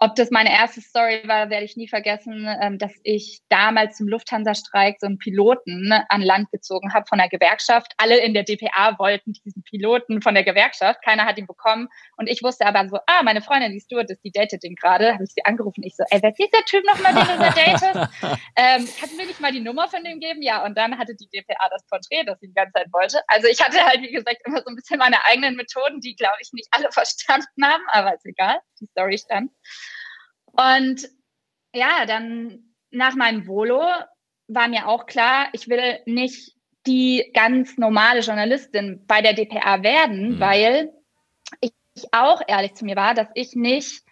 [0.01, 4.07] ob das meine erste Story war, werde ich nie vergessen, ähm, dass ich damals zum
[4.07, 7.93] Lufthansa-Streik so einen Piloten ne, an Land gezogen habe von der Gewerkschaft.
[7.97, 11.03] Alle in der DPA wollten diesen Piloten von der Gewerkschaft.
[11.05, 11.89] Keiner hat ihn bekommen.
[12.17, 15.15] Und ich wusste aber so, ah, meine Freundin, die Stewardess, die datet den gerade.
[15.15, 15.83] Habe ich sie angerufen.
[15.83, 18.13] Ich so, ey, wer ist dieser Typ nochmal, den du da datest?
[18.57, 20.43] ähm, kannst du mir nicht mal die Nummer von dem geben?
[20.43, 23.21] Ja, und dann hatte die DPA das Porträt, das sie die ganze Zeit wollte.
[23.27, 26.37] Also ich hatte halt, wie gesagt, immer so ein bisschen meine eigenen Methoden, die, glaube
[26.41, 27.83] ich, nicht alle verstanden haben.
[27.89, 28.61] Aber ist egal.
[28.81, 29.51] Die Story stand.
[30.53, 31.09] Und
[31.75, 33.83] ja, dann nach meinem Volo
[34.49, 36.55] war mir auch klar, ich will nicht
[36.87, 40.41] die ganz normale Journalistin bei der DPA werden, mhm.
[40.41, 40.93] weil
[41.61, 41.73] ich
[42.13, 44.03] auch ehrlich zu mir war, dass ich nicht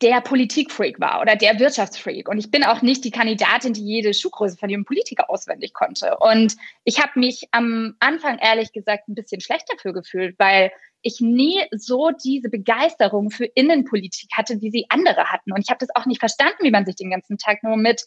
[0.00, 2.28] der Politikfreak war oder der Wirtschaftsfreak.
[2.28, 6.16] Und ich bin auch nicht die Kandidatin, die jede Schuhgröße von jedem Politiker auswendig konnte.
[6.18, 10.70] Und ich habe mich am Anfang ehrlich gesagt ein bisschen schlecht dafür gefühlt, weil
[11.02, 15.52] ich nie so diese Begeisterung für Innenpolitik hatte, wie sie andere hatten.
[15.52, 18.04] Und ich habe das auch nicht verstanden, wie man sich den ganzen Tag nur mit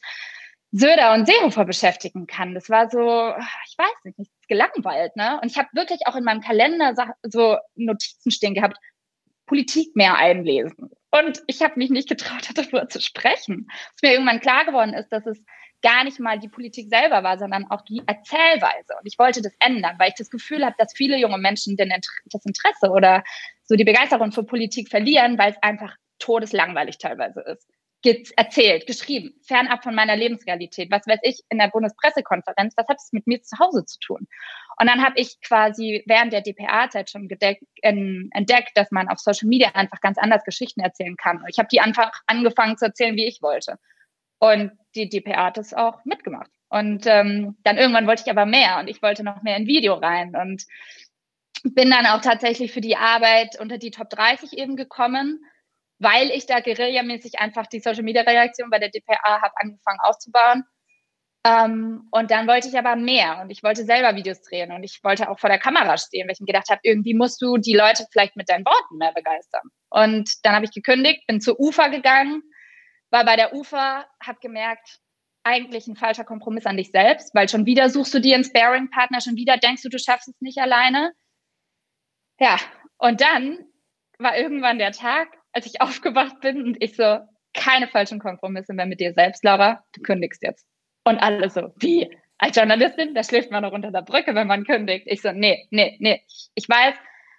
[0.72, 2.54] Söder und Seehofer beschäftigen kann.
[2.54, 5.16] Das war so, ich weiß nicht, nichts gelangweilt.
[5.18, 5.40] Ne?
[5.42, 8.78] Und ich habe wirklich auch in meinem Kalender so Notizen stehen gehabt,
[9.46, 10.92] Politik mehr einlesen.
[11.12, 13.68] Und ich habe mich nicht getraut, darüber zu sprechen.
[13.70, 15.44] Was mir irgendwann klar geworden ist, dass es
[15.82, 18.94] gar nicht mal die Politik selber war, sondern auch die Erzählweise.
[19.00, 22.46] Und ich wollte das ändern, weil ich das Gefühl habe, dass viele junge Menschen das
[22.46, 23.24] Interesse oder
[23.64, 27.68] so die Begeisterung für Politik verlieren, weil es einfach todeslangweilig teilweise ist.
[28.04, 30.90] Erzählt, geschrieben, fernab von meiner Lebensrealität.
[30.90, 34.28] Was weiß ich in der Bundespressekonferenz, was hat es mit mir zu Hause zu tun?
[34.80, 39.70] Und dann habe ich quasi während der DPA-Zeit schon entdeckt, dass man auf Social Media
[39.76, 41.38] einfach ganz anders Geschichten erzählen kann.
[41.38, 43.78] Und ich habe die einfach angefangen zu erzählen, wie ich wollte.
[44.40, 46.50] Und die DPA hat das auch mitgemacht.
[46.70, 49.94] Und ähm, dann irgendwann wollte ich aber mehr und ich wollte noch mehr in Video
[49.94, 50.64] rein und
[51.64, 55.44] bin dann auch tatsächlich für die Arbeit unter die Top 30 eben gekommen,
[56.02, 60.64] weil ich da guerillamäßig einfach die Social Media Reaktion bei der DPA habe angefangen aufzubauen.
[61.46, 65.00] Ähm, und dann wollte ich aber mehr und ich wollte selber Videos drehen und ich
[65.04, 67.74] wollte auch vor der Kamera stehen, weil ich mir gedacht habe, irgendwie musst du die
[67.74, 69.64] Leute vielleicht mit deinen Worten mehr begeistern.
[69.90, 72.44] Und dann habe ich gekündigt, bin zur UFA gegangen,
[73.10, 75.00] war bei der UFA, habe gemerkt,
[75.44, 79.22] eigentlich ein falscher Kompromiss an dich selbst, weil schon wieder suchst du dir einen Sparing-Partner,
[79.22, 81.14] schon wieder denkst du, du schaffst es nicht alleine.
[82.40, 82.58] Ja,
[82.98, 83.66] und dann
[84.20, 87.20] war irgendwann der Tag, als ich aufgewacht bin und ich so,
[87.54, 90.66] keine falschen Kompromisse mehr mit dir selbst, Laura, du kündigst jetzt.
[91.04, 92.10] Und alle so, wie?
[92.38, 95.06] Als Journalistin, da schläft man noch unter der Brücke, wenn man kündigt.
[95.08, 96.24] Ich so, nee, nee, nee.
[96.56, 96.96] Ich weiß,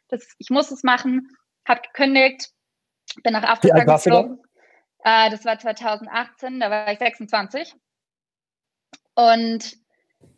[0.09, 1.29] das, ich muss es machen,
[1.67, 2.51] hab gekündigt,
[3.23, 4.39] bin nach Afrika geflogen.
[5.05, 7.75] Äh, das war 2018, da war ich 26.
[9.15, 9.77] Und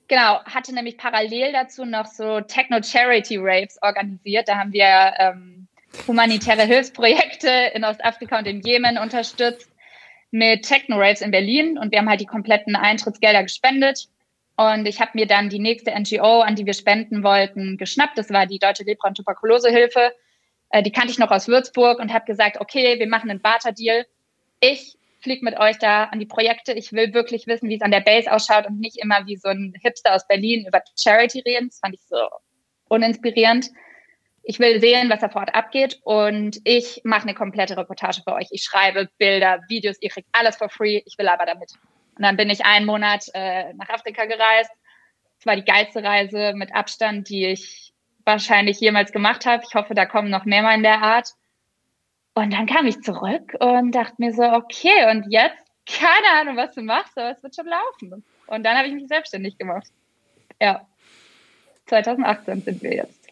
[0.08, 4.48] genau, hatte nämlich parallel dazu noch so Techno-Charity-Raves organisiert.
[4.48, 5.63] Da haben wir ähm,
[6.07, 9.70] humanitäre Hilfsprojekte in Ostafrika und im Jemen unterstützt
[10.30, 11.78] mit Techno-Raves in Berlin.
[11.78, 14.09] Und wir haben halt die kompletten Eintrittsgelder gespendet.
[14.57, 18.18] Und ich habe mir dann die nächste NGO, an die wir spenden wollten, geschnappt.
[18.18, 20.12] Das war die Deutsche Lepra- und Tuberkulosehilfe.
[20.70, 24.04] Äh, die kannte ich noch aus Würzburg und habe gesagt, okay, wir machen einen Barter-Deal
[24.64, 26.72] ich fliege mit euch da an die Projekte.
[26.72, 29.48] Ich will wirklich wissen, wie es an der Base ausschaut und nicht immer wie so
[29.48, 31.68] ein Hipster aus Berlin über Charity reden.
[31.68, 32.16] Das fand ich so
[32.88, 33.70] uninspirierend.
[34.46, 38.35] Ich will sehen, was da vor Ort abgeht und ich mache eine komplette Reportage für
[38.35, 38.48] euch.
[38.50, 41.02] Ich schreibe Bilder, Videos, ihr kriegt alles for free.
[41.07, 41.72] Ich will aber damit.
[42.16, 44.70] Und dann bin ich einen Monat äh, nach Afrika gereist.
[45.38, 49.64] Es war die geilste Reise mit Abstand, die ich wahrscheinlich jemals gemacht habe.
[49.66, 51.30] Ich hoffe, da kommen noch mehr mal in der Art.
[52.35, 56.74] Und dann kam ich zurück und dachte mir so, okay, und jetzt, keine Ahnung, was
[56.74, 58.24] du machst, aber es wird schon laufen.
[58.46, 59.87] Und dann habe ich mich selbstständig gemacht.
[60.61, 60.87] Ja.
[61.87, 63.23] 2018 sind wir jetzt.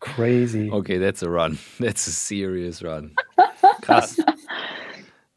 [0.00, 0.70] Crazy.
[0.70, 1.58] Okay, that's a run.
[1.78, 3.14] That's a serious run.
[3.82, 4.16] Krass.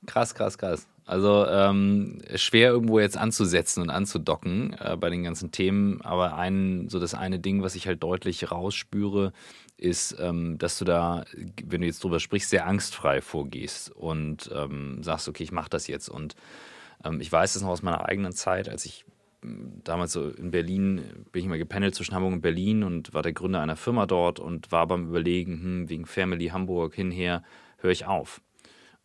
[0.06, 0.88] Krass, krass, krass.
[1.06, 6.90] Also ähm, schwer irgendwo jetzt anzusetzen und anzudocken äh, bei den ganzen Themen, aber ein,
[6.90, 9.34] so das eine Ding, was ich halt deutlich rausspüre,
[9.78, 11.26] ist, ähm, dass du da,
[11.66, 15.88] wenn du jetzt drüber sprichst, sehr angstfrei vorgehst und ähm, sagst, okay, ich mache das
[15.88, 16.08] jetzt.
[16.08, 16.36] Und
[17.04, 19.06] ähm, ich weiß es noch aus meiner eigenen Zeit, als ich
[19.44, 21.02] damals so in Berlin,
[21.32, 24.40] bin ich mal gependelt zwischen Hamburg und Berlin und war der Gründer einer Firma dort
[24.40, 27.44] und war beim Überlegen, hm, wegen Family Hamburg hinher,
[27.78, 28.42] höre ich auf.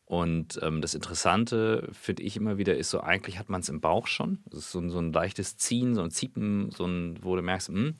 [0.05, 3.81] Und ähm, das Interessante, finde ich immer wieder, ist so, eigentlich hat man es im
[3.81, 4.39] Bauch schon.
[4.47, 7.69] Das ist so, so, ein leichtes Ziehen, so ein Ziepen, so ein, wo du merkst,
[7.69, 7.97] hm.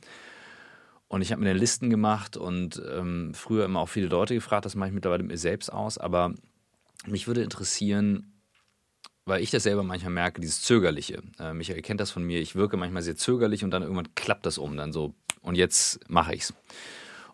[1.09, 4.65] Und ich habe mir eine Listen gemacht und ähm, früher immer auch viele Leute gefragt,
[4.65, 5.99] das mache ich mittlerweile mit mir selbst aus.
[5.99, 6.35] Aber
[7.07, 8.36] mich würde interessieren,
[9.27, 11.23] weil ich das selber manchmal merke, dieses Zögerliche.
[11.39, 14.47] Äh, Michael kennt das von mir, ich wirke manchmal sehr zögerlich und dann irgendwann klappt
[14.47, 16.55] das um, dann so, und jetzt mache ich's.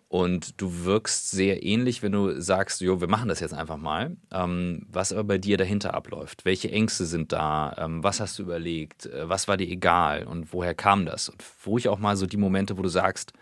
[0.09, 4.15] Und du wirkst sehr ähnlich, wenn du sagst, jo, wir machen das jetzt einfach mal.
[4.31, 6.45] Ähm, was aber bei dir dahinter abläuft.
[6.45, 7.75] Welche Ängste sind da?
[7.79, 9.07] Ähm, was hast du überlegt?
[9.07, 10.27] Äh, was war dir egal?
[10.27, 11.31] Und woher kam das?
[11.31, 13.33] Und wo ich auch mal so die Momente, wo du sagst,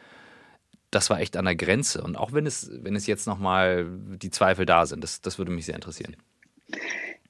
[0.92, 2.02] das war echt an der Grenze.
[2.02, 5.50] Und auch wenn es, wenn es jetzt nochmal die Zweifel da sind, das, das würde
[5.50, 6.14] mich sehr interessieren.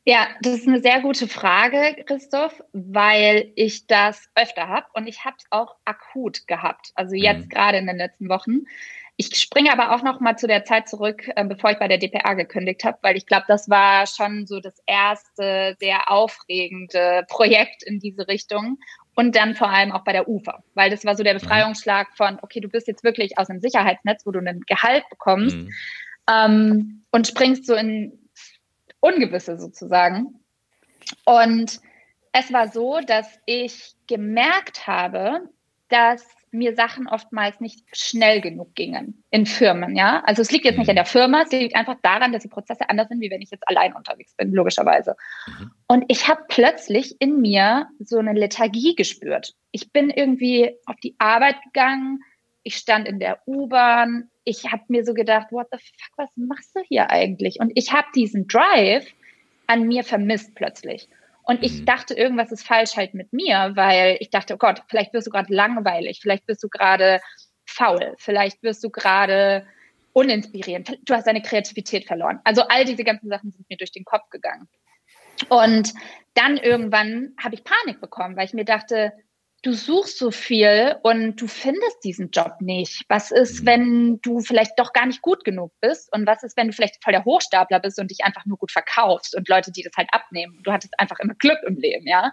[0.06, 5.24] Ja, das ist eine sehr gute Frage, Christoph, weil ich das öfter habe und ich
[5.24, 6.92] habe es auch akut gehabt.
[6.94, 7.48] Also jetzt mhm.
[7.50, 8.60] gerade in den letzten Wochen.
[9.18, 11.98] Ich springe aber auch noch mal zu der Zeit zurück, äh, bevor ich bei der
[11.98, 17.82] DPA gekündigt habe, weil ich glaube, das war schon so das erste sehr aufregende Projekt
[17.82, 18.78] in diese Richtung
[19.14, 21.40] und dann vor allem auch bei der UFA, weil das war so der mhm.
[21.40, 25.56] Befreiungsschlag von, okay, du bist jetzt wirklich aus einem Sicherheitsnetz, wo du ein Gehalt bekommst
[25.56, 25.70] mhm.
[26.26, 28.19] ähm, und springst so in
[29.00, 30.40] Ungewisse sozusagen.
[31.24, 31.80] Und
[32.32, 35.48] es war so, dass ich gemerkt habe,
[35.88, 40.22] dass mir Sachen oftmals nicht schnell genug gingen in Firmen, ja.
[40.24, 40.96] Also es liegt jetzt nicht an mhm.
[40.96, 43.68] der Firma, es liegt einfach daran, dass die Prozesse anders sind, wie wenn ich jetzt
[43.68, 45.16] allein unterwegs bin, logischerweise.
[45.46, 45.70] Mhm.
[45.86, 49.54] Und ich habe plötzlich in mir so eine Lethargie gespürt.
[49.70, 52.20] Ich bin irgendwie auf die Arbeit gegangen,
[52.62, 56.74] ich stand in der U-Bahn, ich habe mir so gedacht, what the fuck, was machst
[56.74, 57.58] du hier eigentlich?
[57.60, 59.06] Und ich habe diesen Drive
[59.66, 61.08] an mir vermisst plötzlich.
[61.42, 61.86] Und ich mhm.
[61.86, 65.30] dachte, irgendwas ist falsch halt mit mir, weil ich dachte, oh Gott, vielleicht wirst du
[65.30, 67.20] gerade langweilig, vielleicht bist du gerade
[67.66, 69.66] faul, vielleicht wirst du gerade
[70.12, 72.40] uninspirierend, du hast deine Kreativität verloren.
[72.44, 74.68] Also all diese ganzen Sachen sind mir durch den Kopf gegangen.
[75.48, 75.94] Und
[76.34, 79.12] dann irgendwann habe ich Panik bekommen, weil ich mir dachte,
[79.62, 83.04] du suchst so viel und du findest diesen Job nicht.
[83.08, 83.66] Was ist, mhm.
[83.66, 86.10] wenn du vielleicht doch gar nicht gut genug bist?
[86.12, 88.72] Und was ist, wenn du vielleicht voll der Hochstapler bist und dich einfach nur gut
[88.72, 90.60] verkaufst und Leute, die das halt abnehmen?
[90.62, 92.32] Du hattest einfach immer Glück im Leben, ja?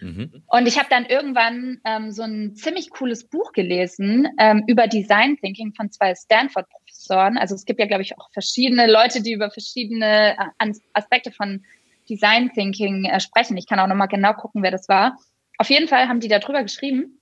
[0.00, 0.42] Mhm.
[0.46, 5.36] Und ich habe dann irgendwann ähm, so ein ziemlich cooles Buch gelesen ähm, über Design
[5.38, 7.36] Thinking von zwei Stanford-Professoren.
[7.36, 11.64] Also es gibt ja, glaube ich, auch verschiedene Leute, die über verschiedene äh, Aspekte von
[12.08, 13.56] Design Thinking äh, sprechen.
[13.56, 15.16] Ich kann auch nochmal genau gucken, wer das war.
[15.60, 17.20] Auf jeden Fall haben die darüber geschrieben,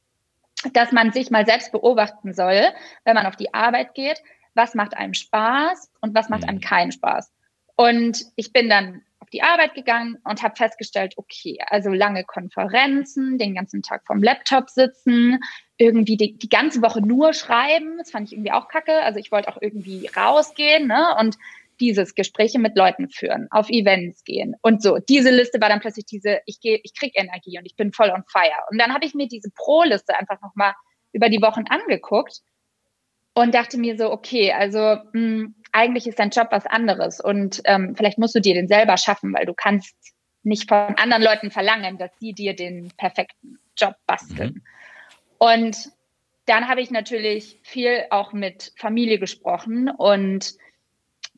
[0.72, 2.68] dass man sich mal selbst beobachten soll,
[3.04, 4.22] wenn man auf die Arbeit geht,
[4.54, 6.62] was macht einem Spaß und was macht einem mhm.
[6.62, 7.32] keinen Spaß.
[7.74, 13.38] Und ich bin dann auf die Arbeit gegangen und habe festgestellt, okay, also lange Konferenzen,
[13.38, 15.40] den ganzen Tag vom Laptop sitzen,
[15.76, 19.02] irgendwie die, die ganze Woche nur schreiben, das fand ich irgendwie auch kacke.
[19.02, 21.16] Also ich wollte auch irgendwie rausgehen ne?
[21.18, 21.36] und
[21.80, 24.98] dieses Gespräche mit Leuten führen, auf Events gehen und so.
[24.98, 28.10] Diese Liste war dann plötzlich diese, ich gehe, ich krieg Energie und ich bin voll
[28.10, 28.64] on fire.
[28.70, 30.72] Und dann habe ich mir diese Pro-Liste einfach nochmal
[31.12, 32.40] über die Wochen angeguckt
[33.34, 37.60] und dachte mir so, okay, also mh, hm, eigentlich ist dein Job was anderes und
[37.64, 39.94] ähm, vielleicht musst du dir den selber schaffen, weil du kannst
[40.42, 44.54] nicht von anderen Leuten verlangen, dass sie dir den perfekten Job basteln.
[44.54, 44.62] Mhm.
[45.38, 45.88] Und
[46.46, 50.54] dann habe ich natürlich viel auch mit Familie gesprochen und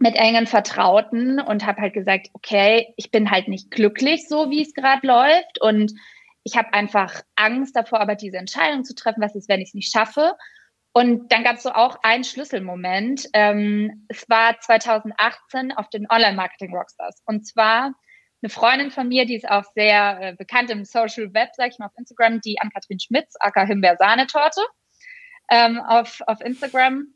[0.01, 4.63] mit engen Vertrauten und habe halt gesagt, okay, ich bin halt nicht glücklich so, wie
[4.63, 5.93] es gerade läuft und
[6.43, 9.75] ich habe einfach Angst davor, aber diese Entscheidung zu treffen, was ist, wenn ich es
[9.75, 10.33] nicht schaffe.
[10.93, 13.29] Und dann gab es so auch einen Schlüsselmoment.
[13.35, 17.23] Ähm, es war 2018 auf den Online-Marketing Rockstars.
[17.27, 17.93] Und zwar
[18.43, 21.79] eine Freundin von mir, die ist auch sehr äh, bekannt im Social Web, sag ich
[21.79, 24.63] mal, auf Instagram, die Ann-Kathrin Schmitz, aka Himbeer-Sahnetorte,
[25.51, 27.07] ähm, auf, auf Instagram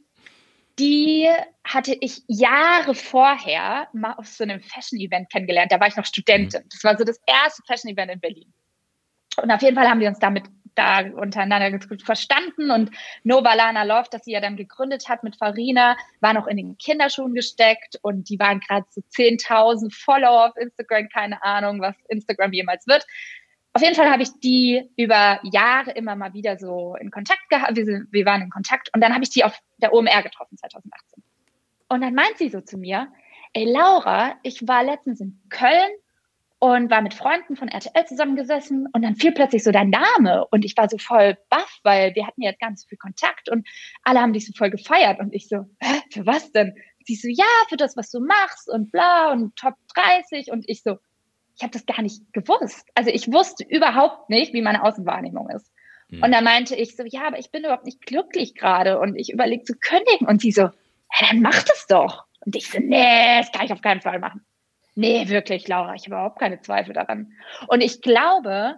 [0.79, 1.29] die
[1.65, 5.73] hatte ich Jahre vorher mal auf so einem Fashion-Event kennengelernt.
[5.73, 6.63] Da war ich noch Studentin.
[6.63, 6.69] Mhm.
[6.71, 8.53] Das war so das erste Fashion-Event in Berlin.
[9.43, 12.71] Und auf jeden Fall haben wir uns damit da untereinander gut verstanden.
[12.71, 12.91] Und
[13.23, 16.79] Nova Lana Love, das sie ja dann gegründet hat mit Farina, war noch in den
[16.79, 22.53] Kinderschuhen gesteckt und die waren gerade so 10.000 Follower auf Instagram, keine Ahnung, was Instagram
[22.53, 23.07] jemals wird.
[23.77, 27.75] Auf jeden Fall habe ich die über Jahre immer mal wieder so in Kontakt gehabt.
[27.75, 31.25] Wir, wir waren in Kontakt und dann habe ich die auf der OMR getroffen 2018.
[31.89, 33.09] Und dann meint sie so zu mir,
[33.53, 35.91] ey Laura, ich war letztens in Köln
[36.61, 40.65] und war mit Freunden von RTL zusammengesessen und dann fiel plötzlich so dein Name und
[40.65, 43.69] ich war so voll baff, weil wir hatten ja ganz viel Kontakt und
[44.05, 46.77] alle haben dich so voll gefeiert und ich so, Hä, für was denn?
[47.05, 50.83] Sie so, ja, für das, was du machst und bla und Top 30 und ich
[50.83, 50.99] so,
[51.57, 52.89] ich habe das gar nicht gewusst.
[52.95, 55.71] Also ich wusste überhaupt nicht, wie meine Außenwahrnehmung ist.
[56.09, 56.23] Mhm.
[56.23, 59.33] Und da meinte ich so, ja, aber ich bin überhaupt nicht glücklich gerade und ich
[59.33, 60.27] überlege zu kündigen.
[60.27, 62.25] Und sie so, ja, dann mach das doch.
[62.45, 64.45] Und ich so, nee, das kann ich auf keinen Fall machen.
[64.97, 67.33] Nee, wirklich, Laura, ich habe überhaupt keine Zweifel daran.
[67.69, 68.77] Und ich glaube,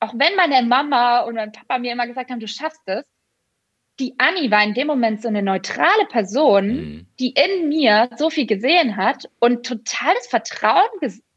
[0.00, 3.04] auch wenn meine Mama und mein Papa mir immer gesagt haben, du schaffst es,
[3.98, 7.06] die Anni war in dem Moment so eine neutrale Person, mhm.
[7.18, 10.88] die in mir so viel gesehen hat und totales Vertrauen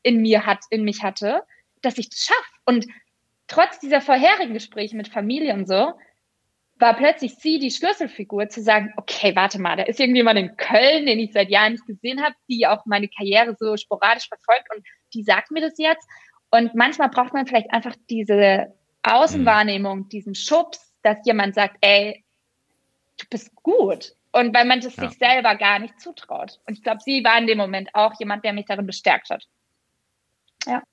[0.04, 1.44] in mir hat, in mich hatte,
[1.82, 2.52] dass ich das schaffe.
[2.66, 2.88] Und
[3.48, 5.94] trotz dieser vorherigen Gespräche mit Familie und so,
[6.82, 11.06] war plötzlich sie die Schlüsselfigur zu sagen, okay, warte mal, da ist irgendjemand in Köln,
[11.06, 14.84] den ich seit Jahren nicht gesehen habe, die auch meine Karriere so sporadisch verfolgt und
[15.14, 16.06] die sagt mir das jetzt.
[16.50, 22.26] Und manchmal braucht man vielleicht einfach diese Außenwahrnehmung, diesen Schubs, dass jemand sagt, ey,
[23.20, 24.16] du bist gut.
[24.34, 25.08] Und weil man das ja.
[25.08, 26.60] sich selber gar nicht zutraut.
[26.66, 29.46] Und ich glaube, sie war in dem Moment auch jemand, der mich darin bestärkt hat.
[30.68, 30.84] Ja.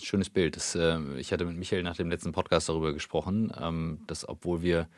[0.00, 0.56] Schönes Bild.
[0.56, 4.62] Das, äh, ich hatte mit Michael nach dem letzten Podcast darüber gesprochen, ähm, dass obwohl
[4.62, 4.88] wir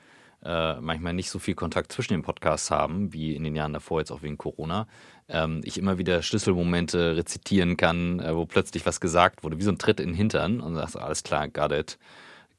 [0.44, 4.00] äh, manchmal nicht so viel Kontakt zwischen den Podcasts haben, wie in den Jahren davor,
[4.00, 4.86] jetzt auch wegen Corona,
[5.28, 9.70] ähm, ich immer wieder Schlüsselmomente rezitieren kann, äh, wo plötzlich was gesagt wurde, wie so
[9.70, 11.98] ein Tritt in den Hintern und sagst, alles klar, got it,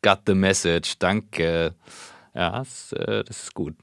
[0.01, 1.75] got the message, danke.
[2.33, 3.75] Ja, das, äh, das ist gut.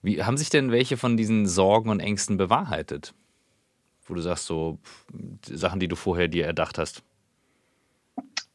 [0.00, 3.14] Wie, haben sich denn welche von diesen Sorgen und Ängsten bewahrheitet?
[4.04, 4.78] Wo du sagst, so
[5.46, 7.02] Sachen, die du vorher dir erdacht hast.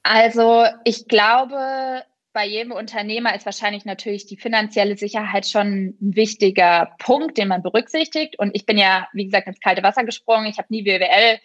[0.04, 6.96] Also ich glaube, bei jedem Unternehmer ist wahrscheinlich natürlich die finanzielle Sicherheit schon ein wichtiger
[7.00, 8.38] Punkt, den man berücksichtigt.
[8.38, 10.48] Und ich bin ja, wie gesagt, ins kalte Wasser gesprungen.
[10.48, 11.40] Ich habe nie BWL,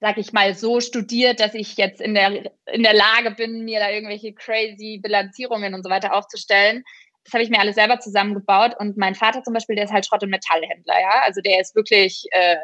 [0.00, 3.80] sag ich mal, so studiert, dass ich jetzt in der, in der Lage bin, mir
[3.80, 6.84] da irgendwelche crazy Bilanzierungen und so weiter aufzustellen
[7.28, 8.74] das habe ich mir alles selber zusammengebaut.
[8.78, 11.22] Und mein Vater zum Beispiel, der ist halt Schrott- und Metallhändler, ja.
[11.26, 12.56] Also der ist wirklich äh,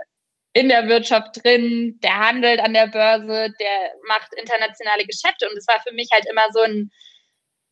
[0.55, 5.49] in der Wirtschaft drin, der handelt an der Börse, der macht internationale Geschäfte.
[5.51, 6.91] Und es war für mich halt immer so ein,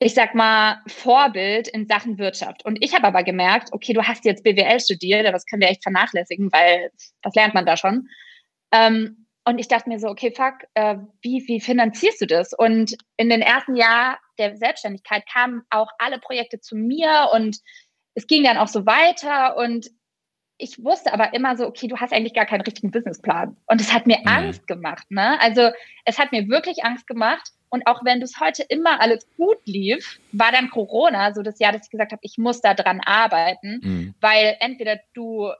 [0.00, 2.64] ich sag mal, Vorbild in Sachen Wirtschaft.
[2.64, 5.68] Und ich habe aber gemerkt, okay, du hast jetzt BWL studiert, aber das können wir
[5.68, 6.90] echt vernachlässigen, weil
[7.22, 8.08] was lernt man da schon?
[8.72, 12.52] Ähm, und ich dachte mir so, okay, fuck, äh, wie, wie finanzierst du das?
[12.52, 17.58] Und in den ersten Jahren der Selbstständigkeit kamen auch alle Projekte zu mir und
[18.14, 19.88] es ging dann auch so weiter und
[20.62, 23.56] ich wusste aber immer so, okay, du hast eigentlich gar keinen richtigen Businessplan.
[23.66, 24.28] Und es hat mir mhm.
[24.28, 25.10] Angst gemacht.
[25.10, 25.40] Ne?
[25.40, 25.70] Also
[26.04, 27.50] es hat mir wirklich Angst gemacht.
[27.68, 31.72] Und auch wenn das heute immer alles gut lief, war dann Corona so das Jahr,
[31.72, 34.14] dass ich gesagt habe, ich muss da dran arbeiten, mhm.
[34.20, 35.50] weil entweder du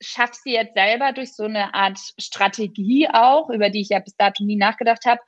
[0.00, 4.16] schaffst sie jetzt selber durch so eine Art Strategie auch, über die ich ja bis
[4.16, 5.20] dato nie nachgedacht habe,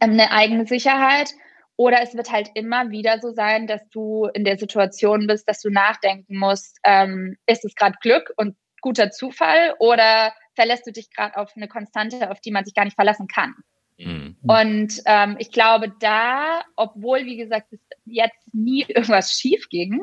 [0.00, 1.32] ähm, eine eigene Sicherheit.
[1.80, 5.62] Oder es wird halt immer wieder so sein, dass du in der Situation bist, dass
[5.62, 11.10] du nachdenken musst, ähm, ist es gerade Glück und guter Zufall oder verlässt du dich
[11.10, 13.54] gerade auf eine Konstante, auf die man sich gar nicht verlassen kann?
[13.96, 14.36] Mhm.
[14.42, 17.68] Und ähm, ich glaube, da, obwohl, wie gesagt,
[18.04, 20.02] jetzt nie irgendwas schief ging,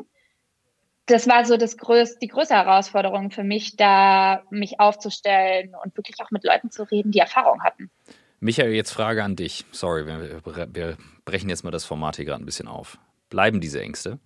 [1.06, 6.16] das war so das größte, die größte Herausforderung für mich, da mich aufzustellen und wirklich
[6.18, 7.88] auch mit Leuten zu reden, die Erfahrung hatten.
[8.40, 9.66] Michael, jetzt Frage an dich.
[9.72, 10.40] Sorry, wir,
[10.72, 12.98] wir brechen jetzt mal das Format hier gerade ein bisschen auf.
[13.30, 14.18] Bleiben diese Ängste?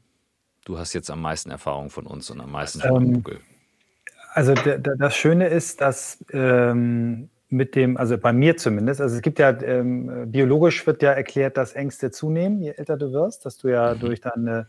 [0.64, 3.40] Du hast jetzt am meisten Erfahrung von uns und am meisten von ähm, Google.
[4.34, 9.38] Also das Schöne ist, dass ähm, mit dem, also bei mir zumindest, also es gibt
[9.38, 13.68] ja, ähm, biologisch wird ja erklärt, dass Ängste zunehmen, je älter du wirst, dass du
[13.68, 14.00] ja mhm.
[14.00, 14.66] durch deine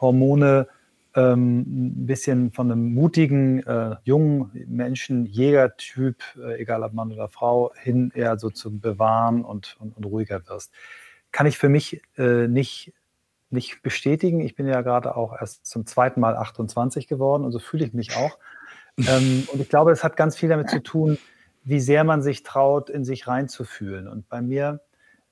[0.00, 0.68] Hormone
[1.16, 7.28] ähm, ein bisschen von einem mutigen, äh, jungen Menschen, Jägertyp, äh, egal ob Mann oder
[7.28, 10.72] Frau, hin eher so zum Bewahren und, und, und ruhiger wirst.
[11.32, 12.92] Kann ich für mich äh, nicht,
[13.48, 14.40] nicht bestätigen.
[14.40, 17.94] Ich bin ja gerade auch erst zum zweiten Mal 28 geworden und so fühle ich
[17.94, 18.38] mich auch.
[18.98, 21.18] ähm, und ich glaube, es hat ganz viel damit zu tun,
[21.64, 24.06] wie sehr man sich traut, in sich reinzufühlen.
[24.06, 24.82] Und bei mir,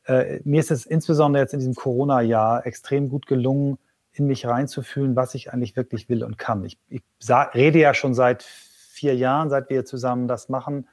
[0.06, 3.78] äh, mir ist es insbesondere jetzt in diesem Corona-Jahr extrem gut gelungen,
[4.14, 6.64] in mich reinzufühlen, was ich eigentlich wirklich will und kann.
[6.64, 7.03] Ich, ich
[7.55, 10.88] rede ja schon seit vier Jahren, seit wir zusammen das machen,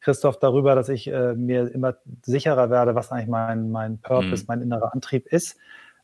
[0.00, 4.46] Christoph, darüber, dass ich äh, mir immer sicherer werde, was eigentlich mein, mein Purpose, mhm.
[4.48, 5.56] mein innerer Antrieb ist.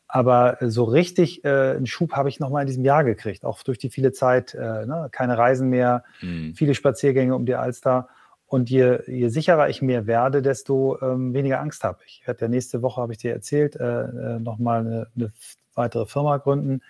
[0.07, 3.45] Aber äh, so richtig äh, einen Schub habe ich noch mal in diesem Jahr gekriegt,
[3.45, 5.07] auch durch die viele Zeit, äh, ne?
[5.11, 6.55] keine Reisen mehr, mhm.
[6.55, 8.09] viele Spaziergänge um die Alster.
[8.47, 12.19] Und je, je sicherer ich mir werde, desto ähm, weniger Angst habe ich.
[12.21, 15.31] Ich werde ja nächste Woche, habe ich dir erzählt, äh, äh nochmal eine, eine
[15.75, 16.81] weitere Firma gründen,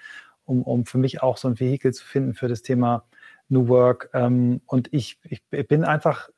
[0.46, 3.06] um, um für mich auch so ein Vehikel zu finden für das Thema
[3.50, 4.10] New Work.
[4.14, 6.30] Ähm, und ich, ich bin einfach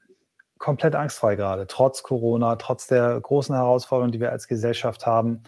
[0.58, 5.44] komplett angstfrei gerade, trotz Corona, trotz der großen Herausforderungen, die wir als Gesellschaft haben.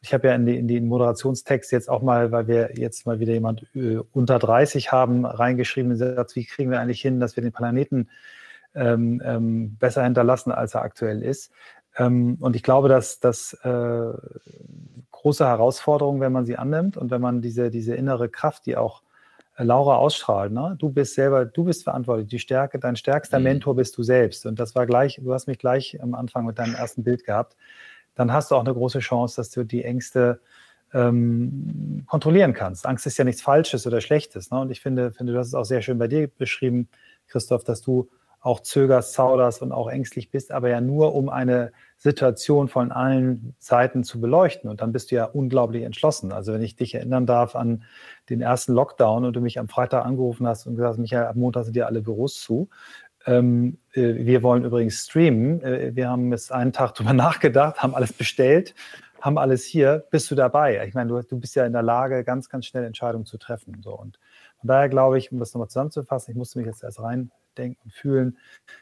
[0.00, 3.20] Ich habe ja in, die, in den Moderationstext jetzt auch mal, weil wir jetzt mal
[3.20, 7.42] wieder jemand äh, unter 30 haben, reingeschrieben, Satz, wie kriegen wir eigentlich hin, dass wir
[7.42, 8.08] den Planeten
[8.74, 11.52] ähm, ähm, besser hinterlassen, als er aktuell ist.
[11.96, 14.12] Ähm, und ich glaube, dass das äh,
[15.12, 19.02] große Herausforderung, wenn man sie annimmt und wenn man diese, diese innere Kraft, die auch
[19.56, 20.76] äh, Laura ausstrahlt, ne?
[20.78, 23.44] du bist selber, du bist verantwortlich, die Stärke, dein stärkster mhm.
[23.44, 24.46] Mentor bist du selbst.
[24.46, 27.56] Und das war gleich, du hast mich gleich am Anfang mit deinem ersten Bild gehabt.
[28.14, 30.40] Dann hast du auch eine große Chance, dass du die Ängste
[30.92, 32.86] ähm, kontrollieren kannst.
[32.86, 34.50] Angst ist ja nichts Falsches oder Schlechtes.
[34.50, 34.60] Ne?
[34.60, 36.88] Und ich finde, finde, du hast es auch sehr schön bei dir beschrieben,
[37.28, 38.08] Christoph, dass du
[38.46, 43.56] auch zögerst, zauderst und auch ängstlich bist, aber ja nur, um eine Situation von allen
[43.58, 44.70] Seiten zu beleuchten.
[44.70, 46.30] Und dann bist du ja unglaublich entschlossen.
[46.30, 47.82] Also wenn ich dich erinnern darf an
[48.30, 51.34] den ersten Lockdown und du mich am Freitag angerufen hast und gesagt hast, Michael, ab
[51.34, 52.68] Montag sind dir alle Büros zu.
[53.26, 55.60] Ähm, äh, wir wollen übrigens streamen.
[55.62, 58.76] Äh, wir haben jetzt einen Tag drüber nachgedacht, haben alles bestellt,
[59.20, 60.04] haben alles hier.
[60.10, 60.86] Bist du dabei?
[60.86, 63.80] Ich meine, du, du bist ja in der Lage, ganz, ganz schnell Entscheidungen zu treffen.
[63.82, 63.98] So.
[63.98, 64.20] Und
[64.60, 67.00] von daher glaube ich, um das nochmal zusammenzufassen, ich musste mich jetzt erst
[67.58, 68.38] und fühlen,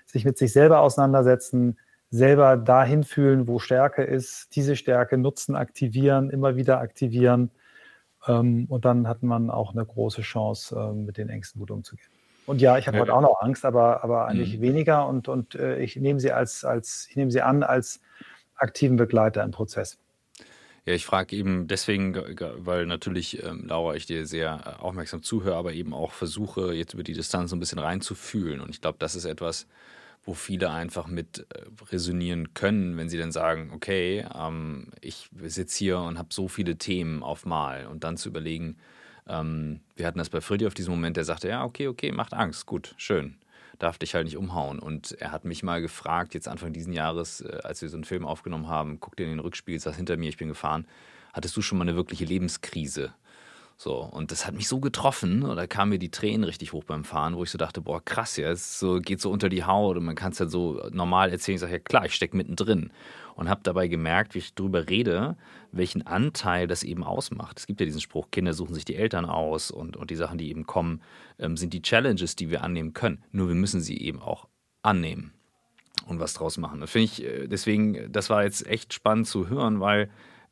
[0.07, 1.79] sich mit sich selber auseinandersetzen,
[2.11, 7.51] selber dahin fühlen, wo Stärke ist, diese Stärke nutzen, aktivieren, immer wieder aktivieren.
[8.27, 12.09] Ähm, und dann hat man auch eine große Chance, ähm, mit den Ängsten gut umzugehen.
[12.47, 13.03] Und ja, ich habe ja.
[13.03, 14.63] heute auch noch Angst, aber, aber eigentlich mhm.
[14.63, 18.01] weniger und, und äh, ich nehme sie als, als, ich nehme sie an als
[18.57, 19.99] aktiven Begleiter im Prozess.
[20.87, 25.57] Ja, ich frage eben deswegen, weil natürlich, ähm, Laura, ich dir sehr äh, aufmerksam zuhöre,
[25.57, 28.61] aber eben auch versuche, jetzt über die Distanz so ein bisschen reinzufühlen.
[28.61, 29.67] Und ich glaube, das ist etwas,
[30.25, 35.79] wo viele einfach mit äh, resonieren können, wenn sie dann sagen, okay, ähm, ich sitze
[35.79, 38.77] hier und habe so viele Themen auf Mal und dann zu überlegen,
[39.27, 42.35] ähm, wir hatten das bei Freddy auf diesem Moment, der sagte, ja, okay, okay, macht
[42.35, 43.37] Angst, gut, schön,
[43.79, 44.79] darf dich halt nicht umhauen.
[44.79, 48.05] Und er hat mich mal gefragt, jetzt Anfang diesen Jahres, äh, als wir so einen
[48.05, 50.87] Film aufgenommen haben, guck dir in den Rückspiegel, saß hinter mir, ich bin gefahren,
[51.33, 53.15] hattest du schon mal eine wirkliche Lebenskrise?
[53.77, 56.85] So, und das hat mich so getroffen, und da kamen mir die Tränen richtig hoch
[56.85, 59.65] beim Fahren, wo ich so dachte, boah, krass, ja, es so, geht so unter die
[59.65, 61.57] Haut und man kann es halt so normal erzählen.
[61.57, 62.91] Ich sage, ja klar, ich stecke mittendrin.
[63.37, 65.37] Und habe dabei gemerkt, wie ich darüber rede,
[65.73, 67.59] welchen Anteil das eben ausmacht.
[67.59, 70.39] Es gibt ja diesen Spruch, Kinder suchen sich die Eltern aus und, und die Sachen,
[70.39, 71.03] die eben kommen,
[71.41, 73.25] ähm, sind die Challenges, die wir annehmen können.
[73.33, 74.47] Nur wir müssen sie eben auch
[74.83, 75.33] annehmen
[76.07, 76.81] und was draus machen.
[76.81, 80.11] Das finde ich, äh, deswegen, das war jetzt echt spannend zu hören, weil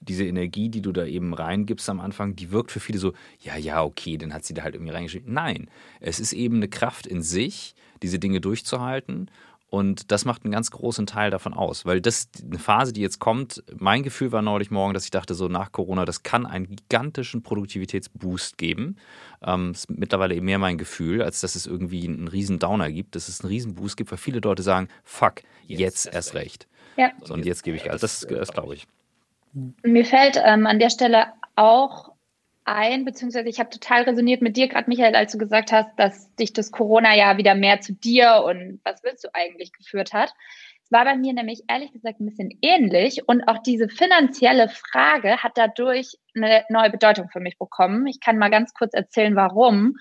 [0.09, 3.57] diese Energie, die du da eben reingibst am Anfang, die wirkt für viele so, ja,
[3.57, 5.33] ja, okay, dann hat sie da halt irgendwie reingeschrieben.
[5.33, 5.69] Nein,
[6.01, 9.31] es ist eben eine Kraft in sich, diese Dinge durchzuhalten.
[9.73, 13.21] Und das macht einen ganz großen Teil davon aus, weil das eine Phase, die jetzt
[13.21, 16.67] kommt, mein Gefühl war neulich morgen, dass ich dachte, so nach Corona, das kann einen
[16.77, 18.97] gigantischen Produktivitätsboost geben.
[19.43, 23.17] Ähm, ist mittlerweile eben mehr mein Gefühl, als dass es irgendwie einen riesen Downer gibt,
[23.17, 26.69] dass es einen riesen Boost gibt, weil viele Leute sagen, fuck, jetzt, jetzt erst recht.
[26.99, 27.11] Ja.
[27.23, 28.03] So, und jetzt gebe ich alles.
[28.03, 28.87] Das, das glaube ich.
[29.53, 31.27] Mir fällt ähm, an der Stelle
[31.57, 32.13] auch
[32.65, 36.35] ein, beziehungsweise ich habe total resoniert mit dir gerade, Michael, als du gesagt hast, dass
[36.37, 40.33] dich das Corona-Jahr wieder mehr zu dir und was willst du eigentlich geführt hat.
[40.85, 45.39] Es war bei mir nämlich ehrlich gesagt ein bisschen ähnlich und auch diese finanzielle Frage
[45.39, 48.07] hat dadurch eine neue Bedeutung für mich bekommen.
[48.07, 49.97] Ich kann mal ganz kurz erzählen, warum.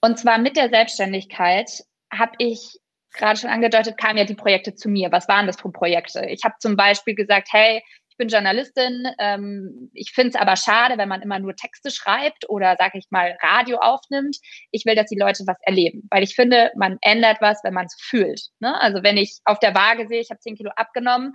[0.00, 2.78] Und zwar mit der Selbstständigkeit habe ich
[3.12, 5.10] gerade schon angedeutet, kamen ja die Projekte zu mir.
[5.12, 6.24] Was waren das für Projekte?
[6.26, 7.82] Ich habe zum Beispiel gesagt, hey,
[8.20, 9.08] bin Journalistin.
[9.18, 13.06] Ähm, ich finde es aber schade, wenn man immer nur Texte schreibt oder, sage ich
[13.10, 14.36] mal, Radio aufnimmt.
[14.70, 17.86] Ich will, dass die Leute was erleben, weil ich finde, man ändert was, wenn man
[17.86, 18.42] es fühlt.
[18.60, 18.78] Ne?
[18.80, 21.34] Also wenn ich auf der Waage sehe, ich habe 10 Kilo abgenommen,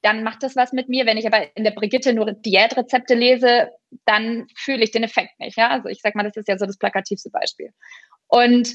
[0.00, 1.04] dann macht das was mit mir.
[1.04, 3.70] Wenn ich aber in der Brigitte nur Diätrezepte lese,
[4.06, 5.58] dann fühle ich den Effekt nicht.
[5.58, 5.68] Ja?
[5.68, 7.70] Also ich sage mal, das ist ja so das plakativste Beispiel.
[8.28, 8.74] Und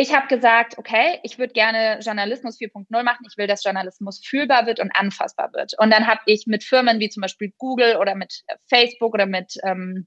[0.00, 3.26] ich habe gesagt, okay, ich würde gerne Journalismus 4.0 machen.
[3.28, 5.74] Ich will, dass Journalismus fühlbar wird und anfassbar wird.
[5.76, 9.26] Und dann habe ich mit Firmen wie zum Beispiel Google oder mit äh, Facebook oder
[9.26, 10.06] mit, ähm,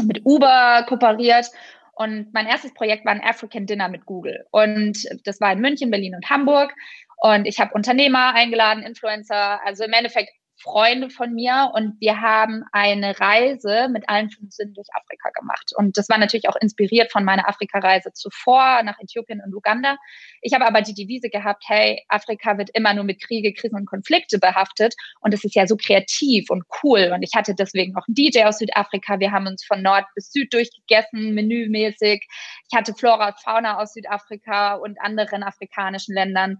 [0.00, 1.46] mit Uber kooperiert.
[1.94, 4.46] Und mein erstes Projekt war ein African Dinner mit Google.
[4.52, 6.72] Und das war in München, Berlin und Hamburg.
[7.16, 12.64] Und ich habe Unternehmer eingeladen, Influencer, also im Endeffekt Freunde von mir und wir haben
[12.72, 15.72] eine Reise mit allen fünf Sinnen durch Afrika gemacht.
[15.76, 19.96] Und das war natürlich auch inspiriert von meiner Afrika-Reise zuvor nach Äthiopien und Uganda.
[20.40, 23.86] Ich habe aber die Devise gehabt, hey, Afrika wird immer nur mit Kriege, Krisen und
[23.86, 27.10] Konflikte behaftet und es ist ja so kreativ und cool.
[27.14, 29.20] Und ich hatte deswegen auch einen DJ aus Südafrika.
[29.20, 32.26] Wir haben uns von Nord bis Süd durchgegessen, menümäßig.
[32.70, 36.58] Ich hatte Flora und Fauna aus Südafrika und anderen afrikanischen Ländern.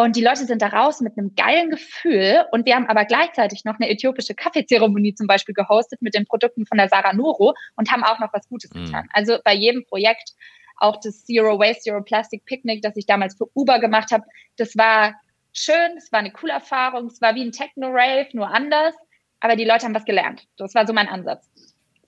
[0.00, 2.46] Und die Leute sind da raus mit einem geilen Gefühl.
[2.52, 6.64] Und wir haben aber gleichzeitig noch eine äthiopische Kaffeezeremonie zum Beispiel gehostet mit den Produkten
[6.64, 8.86] von der Sarah Noro und haben auch noch was Gutes mhm.
[8.86, 9.08] getan.
[9.12, 10.32] Also bei jedem Projekt,
[10.78, 14.24] auch das Zero Waste, Zero Plastic Picnic, das ich damals für Uber gemacht habe,
[14.56, 15.20] das war
[15.52, 18.94] schön, es war eine coole Erfahrung, es war wie ein Techno-Rave, nur anders.
[19.40, 20.46] Aber die Leute haben was gelernt.
[20.56, 21.50] Das war so mein Ansatz.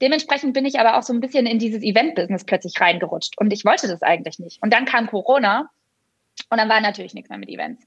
[0.01, 3.37] Dementsprechend bin ich aber auch so ein bisschen in dieses Event-Business plötzlich reingerutscht.
[3.37, 4.63] Und ich wollte das eigentlich nicht.
[4.63, 5.69] Und dann kam Corona
[6.51, 7.87] und dann war natürlich nichts mehr mit Events.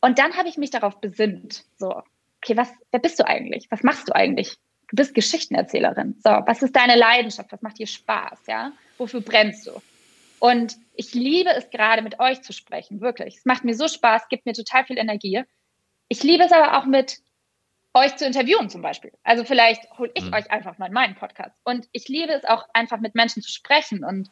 [0.00, 2.02] Und dann habe ich mich darauf besinnt, so,
[2.42, 3.66] okay, was, wer bist du eigentlich?
[3.70, 4.56] Was machst du eigentlich?
[4.90, 6.16] Du bist Geschichtenerzählerin.
[6.22, 7.52] So, was ist deine Leidenschaft?
[7.52, 8.46] Was macht dir Spaß?
[8.46, 9.72] Ja, wofür brennst du?
[10.40, 13.38] Und ich liebe es gerade mit euch zu sprechen, wirklich.
[13.38, 15.42] Es macht mir so Spaß, gibt mir total viel Energie.
[16.08, 17.18] Ich liebe es aber auch mit
[17.94, 19.12] euch zu interviewen zum Beispiel.
[19.24, 20.34] Also vielleicht hole ich mhm.
[20.34, 21.58] euch einfach mal in meinen Podcast.
[21.64, 24.30] Und ich liebe es auch einfach mit Menschen zu sprechen und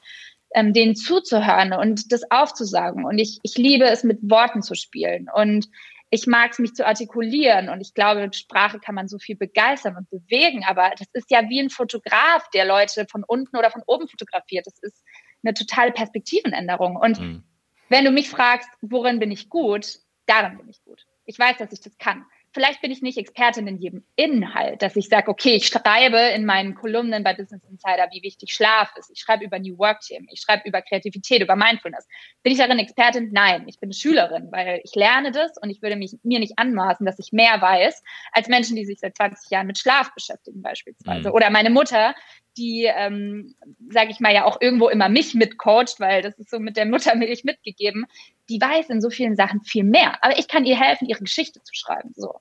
[0.55, 3.05] ähm, denen zuzuhören und das aufzusagen.
[3.05, 5.29] Und ich, ich liebe es mit Worten zu spielen.
[5.33, 5.69] Und
[6.11, 7.69] ich mag es, mich zu artikulieren.
[7.69, 10.65] Und ich glaube, mit Sprache kann man so viel begeistern und bewegen.
[10.67, 14.67] Aber das ist ja wie ein Fotograf, der Leute von unten oder von oben fotografiert.
[14.67, 15.05] Das ist
[15.43, 16.97] eine totale Perspektivenänderung.
[16.97, 17.45] Und mhm.
[17.89, 21.07] wenn du mich fragst, worin bin ich gut, darin bin ich gut.
[21.25, 22.25] Ich weiß, dass ich das kann
[22.57, 26.47] vielleicht bin ich nicht Expertin in jedem Inhalt, dass ich sage, okay, ich schreibe in
[26.47, 29.11] meinen Kolumnen bei Business Insider, wie wichtig Schlaf ist.
[29.11, 30.27] Ich schreibe über New Work-Themen.
[30.33, 32.09] Ich schreibe über Kreativität, über Mindfulness.
[32.43, 33.29] Bin ich darin Expertin?
[33.31, 36.59] Nein, ich bin eine Schülerin, weil ich lerne das und ich würde mich, mir nicht
[36.59, 38.03] anmaßen, dass ich mehr weiß
[38.33, 41.29] als Menschen, die sich seit 20 Jahren mit Schlaf beschäftigen beispielsweise.
[41.29, 41.35] Mhm.
[41.35, 42.15] Oder meine Mutter,
[42.57, 43.55] die, ähm,
[43.91, 46.87] sage ich mal, ja auch irgendwo immer mich mitcoacht, weil das ist so mit der
[46.87, 48.07] Muttermilch mitgegeben,
[48.49, 50.23] die weiß in so vielen Sachen viel mehr.
[50.23, 52.13] Aber ich kann ihr helfen, ihre Geschichte zu schreiben.
[52.15, 52.41] So.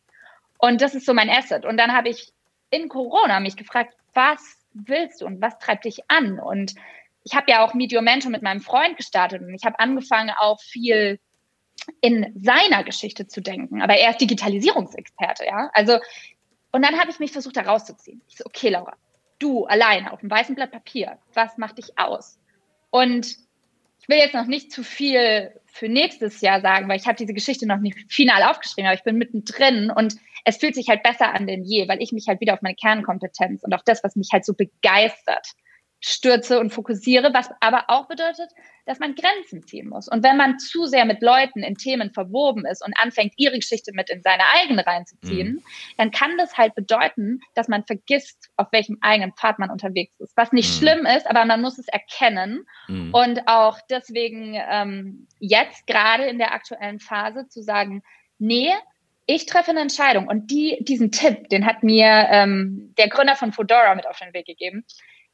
[0.58, 1.66] Und das ist so mein Asset.
[1.66, 2.32] Und dann habe ich
[2.70, 4.39] in Corona mich gefragt, was
[4.74, 6.39] willst du und was treibt dich an?
[6.39, 6.76] Und
[7.24, 11.20] ich habe ja auch Mediumento mit meinem Freund gestartet und ich habe angefangen, auch viel
[12.01, 13.82] in seiner Geschichte zu denken.
[13.82, 15.70] Aber er ist Digitalisierungsexperte, ja.
[15.74, 15.99] Also,
[16.72, 18.22] und dann habe ich mich versucht herauszuziehen.
[18.28, 18.95] Ich so, okay, Laura,
[19.39, 22.39] du alleine auf einem weißen Blatt Papier, was macht dich aus?
[22.89, 23.38] Und
[24.06, 27.34] ich will jetzt noch nicht zu viel für nächstes Jahr sagen, weil ich habe diese
[27.34, 31.34] Geschichte noch nicht final aufgeschrieben, aber ich bin mittendrin und es fühlt sich halt besser
[31.34, 34.16] an denn je, weil ich mich halt wieder auf meine Kernkompetenz und auf das, was
[34.16, 35.47] mich halt so begeistert,
[36.00, 38.52] stürze und fokussiere, was aber auch bedeutet,
[38.86, 40.08] dass man Grenzen ziehen muss.
[40.08, 43.91] Und wenn man zu sehr mit Leuten in Themen verwoben ist und anfängt, ihre Geschichte
[43.93, 45.64] mit in seine eigene reinzuziehen, mhm.
[45.98, 50.38] dann kann das halt bedeuten, dass man vergisst, auf welchem eigenen Pfad man unterwegs ist.
[50.38, 50.80] Was nicht mhm.
[50.80, 52.68] schlimm ist, aber man muss es erkennen.
[52.88, 53.14] Mhm.
[53.14, 58.04] Und auch deswegen ähm, jetzt gerade in der aktuellen Phase zu sagen,
[58.38, 58.72] nee,
[59.28, 63.54] ich treffe eine Entscheidung und die, diesen Tipp, den hat mir ähm, der Gründer von
[63.54, 64.86] Fedora mit auf den Weg gegeben.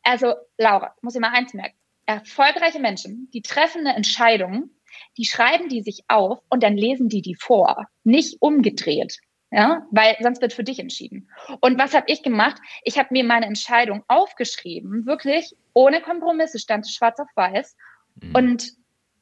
[0.04, 1.76] Also, Laura, muss ich mal eins merken.
[2.06, 4.70] Erfolgreiche Menschen, die treffen eine Entscheidung,
[5.18, 7.88] die schreiben die sich auf und dann lesen die die vor.
[8.04, 9.20] Nicht umgedreht.
[9.54, 11.30] Ja, weil sonst wird für dich entschieden.
[11.60, 12.56] Und was habe ich gemacht?
[12.86, 17.76] Ich habe mir meine Entscheidung aufgeschrieben, wirklich ohne Kompromisse, stand schwarz auf weiß.
[18.22, 18.36] Mhm.
[18.36, 18.72] Und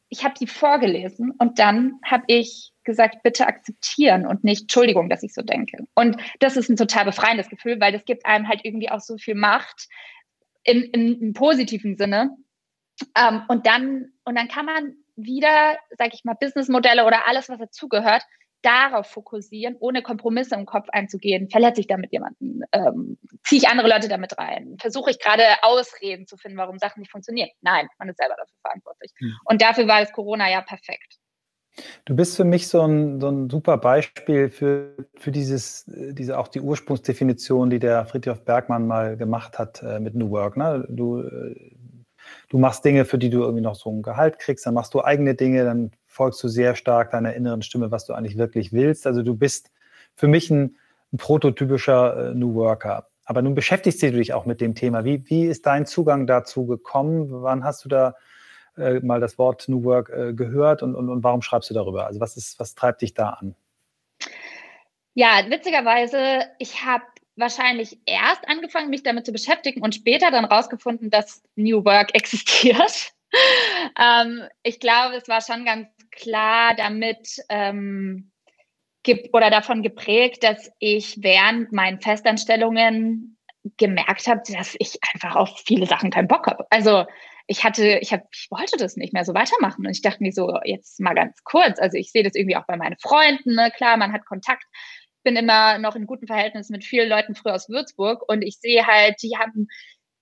[0.09, 5.23] ich habe die vorgelesen und dann habe ich gesagt, bitte akzeptieren und nicht Entschuldigung, dass
[5.23, 5.87] ich so denke.
[5.95, 9.17] Und das ist ein total befreiendes Gefühl, weil das gibt einem halt irgendwie auch so
[9.17, 9.87] viel Macht,
[10.69, 12.35] im, im, im positiven Sinne.
[13.15, 17.59] Ähm, und dann, und dann kann man wieder, sage ich mal, Businessmodelle oder alles, was
[17.59, 18.23] dazugehört,
[18.61, 21.49] darauf fokussieren, ohne Kompromisse im Kopf einzugehen.
[21.49, 22.61] Verletze ich damit jemanden?
[22.73, 24.75] Ähm, ziehe ich andere Leute damit rein?
[24.79, 27.49] Versuche ich gerade Ausreden zu finden, warum Sachen nicht funktionieren?
[27.61, 29.11] Nein, man ist selber dafür verantwortlich.
[29.19, 29.37] Mhm.
[29.45, 31.19] Und dafür war das Corona ja perfekt.
[32.05, 36.47] Du bist für mich so ein, so ein super Beispiel für, für dieses, diese auch
[36.47, 40.57] die Ursprungsdefinition, die der Friedhof Bergmann mal gemacht hat äh, mit New Work.
[40.57, 40.85] Ne?
[40.89, 41.55] Du, äh,
[42.49, 45.03] du machst Dinge, für die du irgendwie noch so ein Gehalt kriegst, dann machst du
[45.03, 49.07] eigene Dinge, dann folgst du sehr stark deiner inneren Stimme, was du eigentlich wirklich willst.
[49.07, 49.71] Also du bist
[50.15, 50.75] für mich ein,
[51.13, 53.07] ein prototypischer äh, New Worker.
[53.23, 55.05] Aber nun beschäftigst du dich auch mit dem Thema.
[55.05, 57.27] Wie, wie ist dein Zugang dazu gekommen?
[57.29, 58.15] Wann hast du da
[58.77, 62.07] äh, mal das Wort New Work äh, gehört und, und, und warum schreibst du darüber?
[62.07, 63.55] Also was ist, was treibt dich da an?
[65.13, 67.03] Ja, witzigerweise, ich habe
[67.35, 73.11] wahrscheinlich erst angefangen, mich damit zu beschäftigen und später dann rausgefunden, dass New Work existiert.
[73.99, 78.31] ähm, ich glaube, es war schon ganz klar damit ähm,
[79.33, 83.37] oder davon geprägt, dass ich während meinen Festanstellungen
[83.77, 86.65] gemerkt habe, dass ich einfach auf viele Sachen keinen Bock habe.
[86.69, 87.05] Also
[87.49, 89.83] ich hatte, ich habe, ich wollte das nicht mehr so weitermachen.
[89.83, 91.79] Und ich dachte mir so, jetzt mal ganz kurz.
[91.79, 93.55] Also ich sehe das irgendwie auch bei meinen Freunden.
[93.55, 93.71] Ne?
[93.75, 94.63] Klar, man hat Kontakt.
[95.23, 98.85] Bin immer noch in guten Verhältnissen mit vielen Leuten früher aus Würzburg und ich sehe
[98.85, 99.67] halt, die haben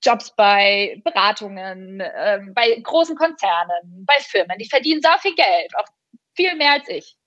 [0.01, 4.57] Jobs bei Beratungen, äh, bei großen Konzernen, bei Firmen.
[4.57, 5.85] Die verdienen so viel Geld, auch
[6.33, 7.17] viel mehr als ich.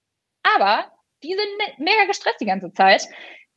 [0.43, 0.91] Aber
[1.23, 3.07] die sind mega gestresst die ganze Zeit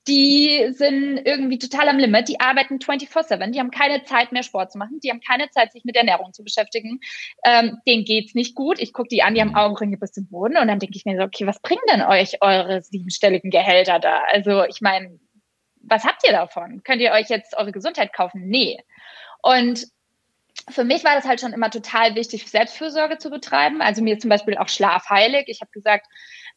[0.08, 4.72] die sind irgendwie total am Limit, die arbeiten 24-7, die haben keine Zeit mehr Sport
[4.72, 7.00] zu machen, die haben keine Zeit, sich mit Ernährung zu beschäftigen.
[7.46, 8.80] Ähm, denen geht's nicht gut.
[8.80, 11.18] Ich gucke die an, die haben Augenringe bis zum Boden und dann denke ich mir
[11.18, 14.22] so, okay, was bringen denn euch eure siebenstelligen Gehälter da?
[14.32, 15.20] Also ich meine,
[15.84, 16.84] was habt ihr davon?
[16.84, 18.48] Könnt ihr euch jetzt eure Gesundheit kaufen?
[18.48, 18.80] Nee.
[19.42, 19.88] Und
[20.70, 23.82] für mich war das halt schon immer total wichtig, Selbstfürsorge zu betreiben.
[23.82, 25.46] Also mir zum Beispiel auch Schlaf heilig.
[25.48, 26.08] Ich habe gesagt,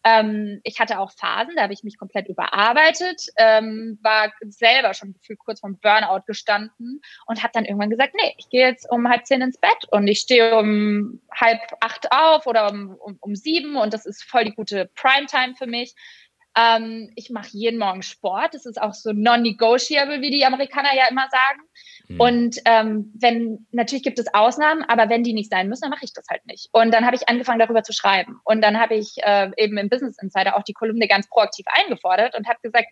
[0.09, 5.15] Ähm, ich hatte auch Phasen, da habe ich mich komplett überarbeitet, ähm, war selber schon
[5.15, 9.09] gefühlt kurz vom Burnout gestanden und habe dann irgendwann gesagt, nee, ich gehe jetzt um
[9.09, 13.35] halb zehn ins Bett und ich stehe um halb acht auf oder um, um, um
[13.35, 15.97] sieben und das ist voll die gute Primetime für mich.
[16.57, 18.55] Ähm, ich mache jeden Morgen Sport.
[18.55, 21.61] Das ist auch so non-negotiable, wie die Amerikaner ja immer sagen.
[22.09, 22.21] Mhm.
[22.21, 26.05] Und ähm, wenn, natürlich gibt es Ausnahmen, aber wenn die nicht sein müssen, dann mache
[26.05, 26.71] ich das halt nicht.
[26.73, 28.41] Und dann habe ich angefangen, darüber zu schreiben.
[28.45, 32.35] Und dann habe ich äh, eben im Business Insider auch die Kolumne ganz proaktiv eingefordert
[32.35, 32.89] und habe gesagt,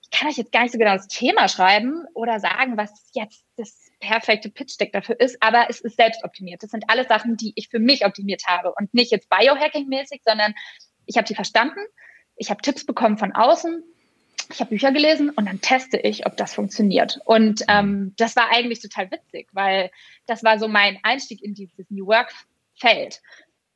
[0.00, 3.44] ich kann euch jetzt gar nicht so genau das Thema schreiben oder sagen, was jetzt
[3.56, 6.62] das perfekte Pitch-Deck dafür ist, aber es ist selbst optimiert.
[6.62, 10.54] Das sind alles Sachen, die ich für mich optimiert habe und nicht jetzt Biohacking-mäßig, sondern
[11.06, 11.80] ich habe sie verstanden
[12.36, 13.82] ich habe Tipps bekommen von außen,
[14.50, 17.20] ich habe Bücher gelesen und dann teste ich, ob das funktioniert.
[17.24, 19.90] Und ähm, das war eigentlich total witzig, weil
[20.26, 23.20] das war so mein Einstieg in dieses New Work-Feld.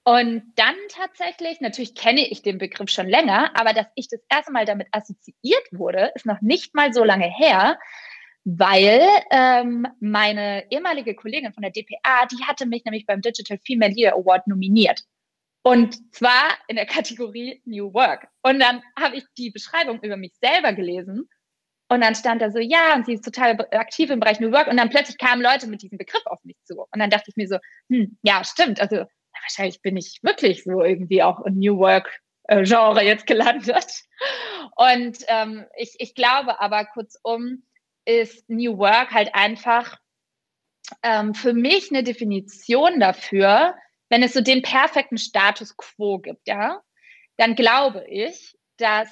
[0.05, 4.53] Und dann tatsächlich, natürlich kenne ich den Begriff schon länger, aber dass ich das erste
[4.53, 7.79] Mal damit assoziiert wurde, ist noch nicht mal so lange her,
[8.45, 9.01] weil
[9.33, 14.15] ähm, meine ehemalige Kollegin von der DPA, die hatte mich nämlich beim Digital Female Leader
[14.15, 15.03] Award nominiert.
[15.67, 18.29] Und zwar in der Kategorie New Work.
[18.43, 21.29] Und dann habe ich die Beschreibung über mich selber gelesen.
[21.89, 24.69] Und dann stand da so, ja, und sie ist total aktiv im Bereich New Work.
[24.69, 26.83] Und dann plötzlich kamen Leute mit diesem Begriff auf mich zu.
[26.83, 27.59] Und dann dachte ich mir so,
[27.89, 28.81] hm, ja, stimmt.
[28.81, 29.07] Also
[29.43, 34.05] wahrscheinlich bin ich wirklich so irgendwie auch im New Work äh, Genre jetzt gelandet.
[34.77, 37.65] Und ähm, ich, ich glaube aber kurzum
[38.05, 39.99] ist New Work halt einfach
[41.03, 43.75] ähm, für mich eine Definition dafür,
[44.09, 46.81] wenn es so den perfekten Status quo gibt, ja,
[47.37, 49.09] dann glaube ich, dass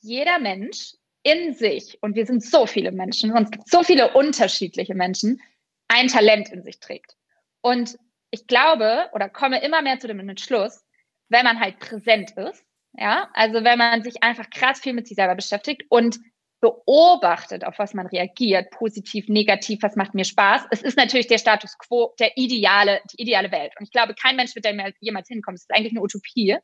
[0.00, 4.14] jeder Mensch in sich, und wir sind so viele Menschen, und es gibt so viele
[4.14, 5.40] unterschiedliche Menschen,
[5.88, 7.16] ein Talent in sich trägt.
[7.62, 7.98] Und
[8.30, 10.84] ich glaube oder komme immer mehr zu dem Entschluss,
[11.28, 15.16] wenn man halt präsent ist, ja, also wenn man sich einfach krass viel mit sich
[15.16, 16.18] selber beschäftigt und
[16.60, 20.66] beobachtet, auf was man reagiert, positiv, negativ, was macht mir Spaß.
[20.70, 23.72] Es ist natürlich der Status quo, der ideale, die ideale Welt.
[23.78, 25.56] Und ich glaube, kein Mensch wird da jemals hinkommen.
[25.56, 26.56] Es ist eigentlich eine Utopie.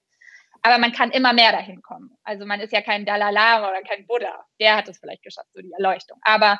[0.62, 2.16] Aber man kann immer mehr dahin kommen.
[2.22, 4.47] Also man ist ja kein Dalai Lama oder kein Buddha.
[4.61, 6.18] Der hat es vielleicht geschafft, so die Erleuchtung.
[6.22, 6.59] Aber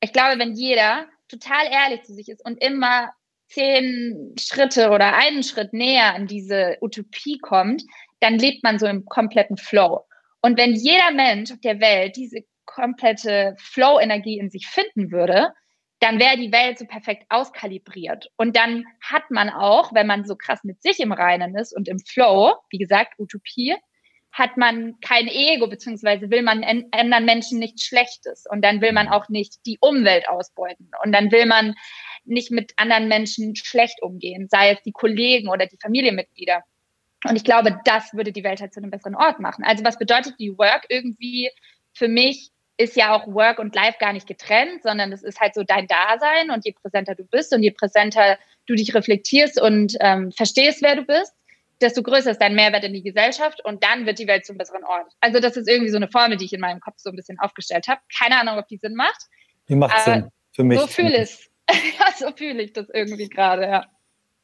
[0.00, 3.12] ich glaube, wenn jeder total ehrlich zu sich ist und immer
[3.48, 7.82] zehn Schritte oder einen Schritt näher an diese Utopie kommt,
[8.20, 10.06] dann lebt man so im kompletten Flow.
[10.40, 12.44] Und wenn jeder Mensch auf der Welt diese
[12.74, 15.52] komplette Flow-Energie in sich finden würde,
[16.00, 18.30] dann wäre die Welt so perfekt auskalibriert.
[18.36, 21.88] Und dann hat man auch, wenn man so krass mit sich im Reinen ist und
[21.88, 23.76] im Flow, wie gesagt, Utopie,
[24.32, 28.46] hat man kein Ego, beziehungsweise will man anderen Menschen nichts Schlechtes.
[28.48, 30.90] Und dann will man auch nicht die Umwelt ausbeuten.
[31.04, 31.74] Und dann will man
[32.24, 36.62] nicht mit anderen Menschen schlecht umgehen, sei es die Kollegen oder die Familienmitglieder.
[37.24, 39.64] Und ich glaube, das würde die Welt halt zu einem besseren Ort machen.
[39.64, 41.50] Also was bedeutet die Work irgendwie
[41.92, 42.50] für mich
[42.80, 45.86] ist ja auch Work und Life gar nicht getrennt, sondern es ist halt so dein
[45.86, 50.82] Dasein und je präsenter du bist und je präsenter du dich reflektierst und ähm, verstehst,
[50.82, 51.34] wer du bist,
[51.80, 54.84] desto größer ist dein Mehrwert in die Gesellschaft und dann wird die Welt zum besseren
[54.84, 55.12] Ort.
[55.20, 57.38] Also das ist irgendwie so eine Formel, die ich in meinem Kopf so ein bisschen
[57.38, 58.00] aufgestellt habe.
[58.18, 59.26] Keine Ahnung, ob die Sinn macht.
[59.68, 60.80] Die macht Sinn für mich.
[60.80, 61.50] So fühle ich
[61.98, 63.86] ja, so fühle ich das irgendwie gerade, ja.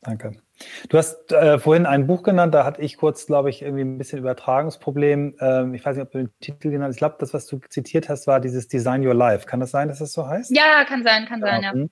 [0.02, 0.40] Danke.
[0.88, 3.98] Du hast äh, vorhin ein Buch genannt, da hatte ich kurz, glaube ich, irgendwie ein
[3.98, 5.36] bisschen Übertragungsproblem.
[5.40, 6.96] Ähm, ich weiß nicht, ob du den Titel genannt hast.
[6.96, 9.46] Ich glaube, das, was du zitiert hast, war dieses Design Your Life.
[9.46, 10.50] Kann das sein, dass das so heißt?
[10.56, 11.46] Ja, kann sein, kann ja.
[11.46, 11.74] sein, ja.
[11.74, 11.90] Mhm.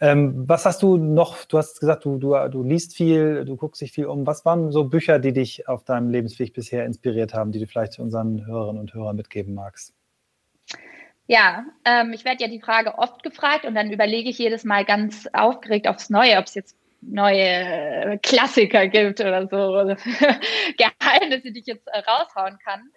[0.00, 1.44] Ähm, was hast du noch?
[1.44, 4.26] Du hast gesagt, du, du, du liest viel, du guckst dich viel um.
[4.26, 7.98] Was waren so Bücher, die dich auf deinem Lebensweg bisher inspiriert haben, die du vielleicht
[7.98, 9.94] unseren Hörerinnen und Hörern mitgeben magst?
[11.26, 14.84] Ja, ähm, ich werde ja die Frage oft gefragt und dann überlege ich jedes Mal
[14.84, 16.76] ganz aufgeregt aufs Neue, ob es jetzt
[17.08, 19.94] neue Klassiker gibt oder so,
[20.76, 22.90] Geheimnisse, die ich jetzt äh, raushauen kann.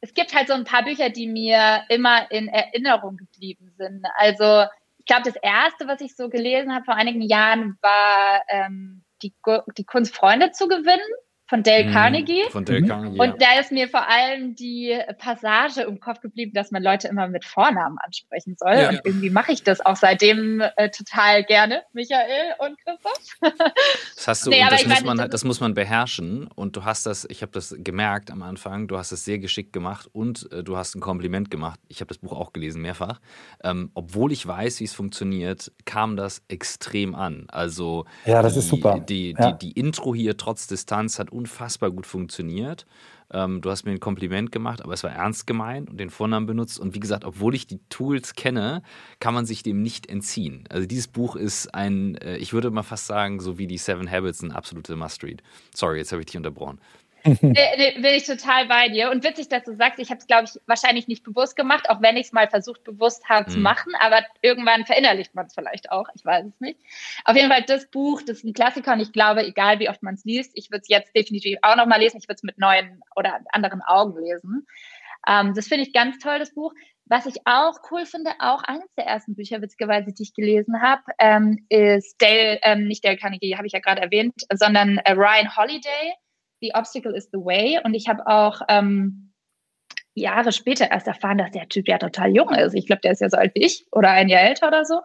[0.00, 4.06] Es gibt halt so ein paar Bücher, die mir immer in Erinnerung geblieben sind.
[4.16, 4.64] Also
[4.98, 9.32] ich glaube, das erste, was ich so gelesen habe vor einigen Jahren, war ähm, die,
[9.76, 11.08] die Kunst, Freunde zu gewinnen
[11.48, 11.92] von Dale mhm.
[11.92, 12.42] Carnegie.
[12.50, 12.88] Von Dale mhm.
[12.88, 13.20] Carnegie.
[13.20, 17.28] Und da ist mir vor allem die Passage im Kopf geblieben, dass man Leute immer
[17.28, 18.74] mit Vornamen ansprechen soll.
[18.74, 18.88] Ja.
[18.88, 23.52] Und irgendwie mache ich das auch seitdem äh, total gerne, Michael und Christoph.
[24.16, 26.48] Das hast du, nee, das, muss man, das muss man beherrschen.
[26.48, 29.72] Und du hast das, ich habe das gemerkt am Anfang, du hast es sehr geschickt
[29.72, 31.78] gemacht und äh, du hast ein Kompliment gemacht.
[31.88, 33.20] Ich habe das Buch auch gelesen, mehrfach.
[33.62, 37.44] Ähm, obwohl ich weiß, wie es funktioniert, kam das extrem an.
[37.48, 38.98] Also ja, das die, ist super.
[39.00, 39.52] Die, die, ja.
[39.52, 42.86] die, die Intro hier trotz Distanz hat unfassbar gut funktioniert.
[43.30, 46.46] Ähm, du hast mir ein Kompliment gemacht, aber es war ernst gemeint und den Vornamen
[46.46, 46.78] benutzt.
[46.78, 48.82] Und wie gesagt, obwohl ich die Tools kenne,
[49.20, 50.64] kann man sich dem nicht entziehen.
[50.70, 54.10] Also dieses Buch ist ein, äh, ich würde mal fast sagen, so wie die Seven
[54.10, 55.42] Habits, ein absolute Must-Read.
[55.74, 56.78] Sorry, jetzt habe ich dich unterbrochen.
[57.42, 59.10] Nee, bin ich total bei dir.
[59.10, 62.00] Und witzig, dass du sagst, ich habe es, glaube ich, wahrscheinlich nicht bewusst gemacht, auch
[62.00, 63.54] wenn ich es mal versucht, bewusst habe mhm.
[63.54, 63.92] zu machen.
[64.00, 66.08] Aber irgendwann verinnerlicht man es vielleicht auch.
[66.14, 66.80] Ich weiß es nicht.
[67.24, 70.02] Auf jeden Fall, das Buch, das ist ein Klassiker und ich glaube, egal wie oft
[70.02, 72.18] man es liest, ich würde es jetzt definitiv auch nochmal lesen.
[72.18, 74.66] Ich würde es mit neuen oder anderen Augen lesen.
[75.26, 76.72] Ähm, das finde ich ganz toll, das Buch.
[77.08, 81.02] Was ich auch cool finde, auch eines der ersten Bücher, witzigerweise, die ich gelesen habe,
[81.18, 85.56] ähm, ist Dale, ähm, nicht Dale Carnegie, habe ich ja gerade erwähnt, sondern äh, Ryan
[85.56, 86.14] Holiday,
[86.60, 87.80] The Obstacle is the Way.
[87.84, 89.32] Und ich habe auch ähm,
[90.14, 92.74] Jahre später erst erfahren, dass der Typ ja total jung ist.
[92.74, 95.00] Ich glaube, der ist ja so alt wie ich oder ein Jahr älter oder so.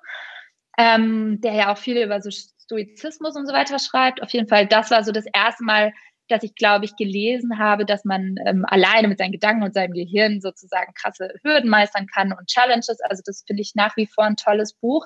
[0.77, 4.23] Ähm, der ja auch viel über so Stoizismus und so weiter schreibt.
[4.23, 5.91] Auf jeden Fall, das war so das erste Mal,
[6.29, 9.91] dass ich, glaube ich, gelesen habe, dass man ähm, alleine mit seinen Gedanken und seinem
[9.91, 13.01] Gehirn sozusagen krasse Hürden meistern kann und Challenges.
[13.01, 15.05] Also das finde ich nach wie vor ein tolles Buch.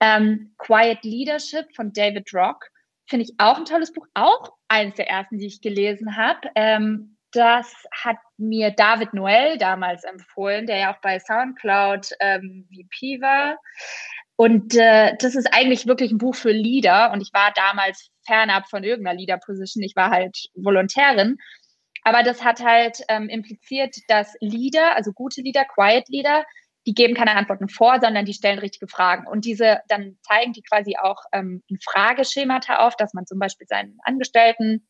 [0.00, 2.68] Ähm, Quiet Leadership von David Rock
[3.08, 4.06] finde ich auch ein tolles Buch.
[4.14, 6.48] Auch eines der ersten, die ich gelesen habe.
[6.54, 13.20] Ähm, das hat mir David Noel damals empfohlen, der ja auch bei SoundCloud ähm, VP
[13.20, 13.58] war.
[14.36, 17.12] Und äh, das ist eigentlich wirklich ein Buch für Leader.
[17.12, 19.82] Und ich war damals fernab von irgendeiner Leader-Position.
[19.82, 21.38] Ich war halt Volontärin.
[22.04, 26.44] Aber das hat halt ähm, impliziert, dass Leader, also gute Leader, Quiet Leader,
[26.86, 29.26] die geben keine Antworten vor, sondern die stellen richtige Fragen.
[29.26, 33.66] Und diese, dann zeigen die quasi auch ähm, ein Frageschemata auf, dass man zum Beispiel
[33.66, 34.86] seinen Angestellten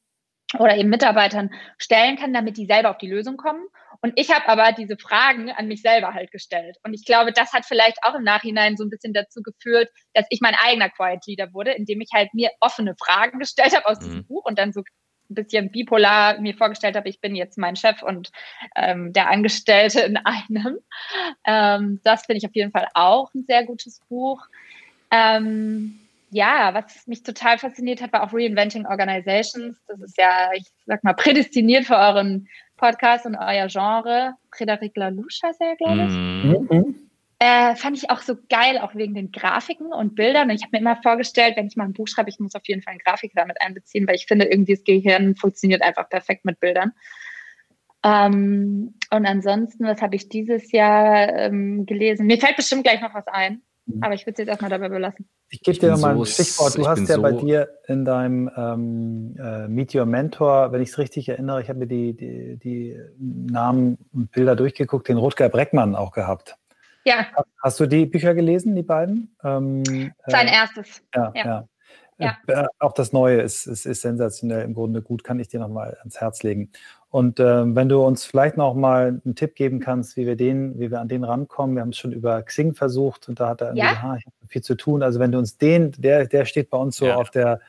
[0.58, 3.66] oder eben Mitarbeitern stellen kann, damit die selber auf die Lösung kommen.
[4.02, 6.76] Und ich habe aber diese Fragen an mich selber halt gestellt.
[6.84, 10.26] Und ich glaube, das hat vielleicht auch im Nachhinein so ein bisschen dazu geführt, dass
[10.28, 13.98] ich mein eigener Quiet Leader wurde, indem ich halt mir offene Fragen gestellt habe aus
[13.98, 14.26] diesem mhm.
[14.26, 14.82] Buch und dann so
[15.30, 18.30] ein bisschen bipolar mir vorgestellt habe, ich bin jetzt mein Chef und
[18.74, 20.78] ähm, der Angestellte in einem.
[21.44, 24.46] Ähm, das finde ich auf jeden Fall auch ein sehr gutes Buch.
[25.10, 26.00] Ähm,
[26.30, 29.80] ja, was mich total fasziniert hat, war auch Reinventing Organizations.
[29.86, 34.34] Das ist ja, ich sag mal, prädestiniert für euren Podcast und euer Genre.
[34.52, 36.12] Frédéric Lalouche heißt er, glaube ich.
[36.12, 36.68] Mhm.
[36.70, 37.05] mhm.
[37.38, 40.48] Äh, fand ich auch so geil, auch wegen den Grafiken und Bildern.
[40.48, 42.66] Und ich habe mir immer vorgestellt, wenn ich mal ein Buch schreibe, ich muss auf
[42.66, 46.46] jeden Fall einen Grafiker damit einbeziehen, weil ich finde, irgendwie das Gehirn funktioniert einfach perfekt
[46.46, 46.92] mit Bildern.
[48.02, 52.26] Ähm, und ansonsten, was habe ich dieses Jahr ähm, gelesen?
[52.26, 53.62] Mir fällt bestimmt gleich noch was ein.
[53.86, 54.02] Mhm.
[54.02, 55.28] Aber ich würde es jetzt erstmal dabei belassen.
[55.48, 56.76] Ich gebe dir nochmal so, ein Stichwort.
[56.76, 60.88] Du hast ja so bei dir in deinem ähm, äh, Meet Your Mentor, wenn ich
[60.90, 65.48] es richtig erinnere, ich habe mir die, die, die, Namen und Bilder durchgeguckt, den Rutger
[65.48, 66.56] Breckmann auch gehabt.
[67.06, 67.26] Ja.
[67.62, 69.34] Hast du die Bücher gelesen, die beiden?
[69.44, 69.84] Ähm,
[70.26, 71.02] Sein äh, erstes.
[71.14, 71.44] Ja, ja.
[72.18, 72.36] ja.
[72.48, 72.62] ja.
[72.62, 75.96] Äh, auch das Neue ist, ist, ist sensationell im Grunde gut, kann ich dir nochmal
[76.00, 76.72] ans Herz legen.
[77.10, 80.80] Und äh, wenn du uns vielleicht noch mal einen Tipp geben kannst, wie wir den,
[80.80, 83.60] wie wir an den rankommen, wir haben es schon über Xing versucht und da hat
[83.60, 84.16] er irgendwie, ja?
[84.18, 85.04] ich habe viel zu tun.
[85.04, 87.14] Also wenn du uns den, der, der steht bei uns so ja.
[87.14, 87.60] auf der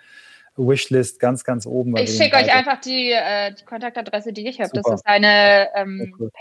[0.56, 1.96] Wishlist ganz, ganz oben.
[1.98, 4.72] Ich schicke euch einfach die, äh, die, Kontaktadresse, die ich habe.
[4.74, 6.32] Das ist eine ähm, cool.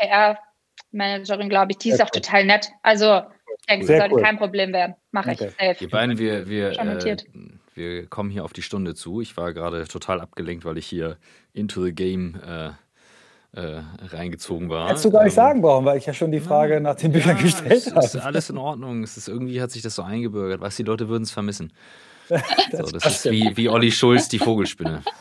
[0.97, 1.79] PR-Managerin, glaube ich.
[1.79, 2.71] Die ist auch total nett.
[2.83, 3.23] Also
[3.59, 4.23] ich denke, es sollte cool.
[4.23, 4.95] kein Problem werden.
[5.11, 5.47] Mache okay.
[5.49, 5.81] ich safe.
[5.81, 7.17] Wir beide, wir, wir, äh,
[7.75, 9.21] wir kommen hier auf die Stunde zu.
[9.21, 11.17] Ich war gerade total abgelenkt, weil ich hier
[11.53, 12.71] into the game äh,
[13.53, 14.89] äh, reingezogen war.
[14.89, 16.97] Hättest du gar nicht ähm, sagen brauchen, weil ich ja schon die Frage ja, nach
[16.97, 18.05] den Büchern ja, gestellt habe.
[18.05, 19.03] Es ist alles in Ordnung.
[19.03, 20.61] Es ist, irgendwie hat sich das so eingebürgert.
[20.61, 21.73] Was die Leute würden es vermissen.
[22.29, 25.03] das, so, das ist wie, wie Olli Schulz die Vogelspinne.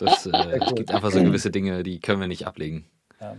[0.00, 0.74] Das äh, cool.
[0.76, 2.84] gibt einfach so gewisse Dinge, die können wir nicht ablegen.
[3.20, 3.36] Ja.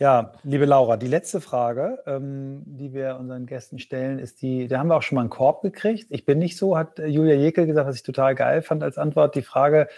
[0.00, 4.78] Ja, liebe Laura, die letzte Frage, ähm, die wir unseren Gästen stellen, ist die, da
[4.78, 6.06] haben wir auch schon mal einen Korb gekriegt.
[6.08, 9.34] Ich bin nicht so, hat Julia Jekel gesagt, was ich total geil fand als Antwort,
[9.34, 9.88] die Frage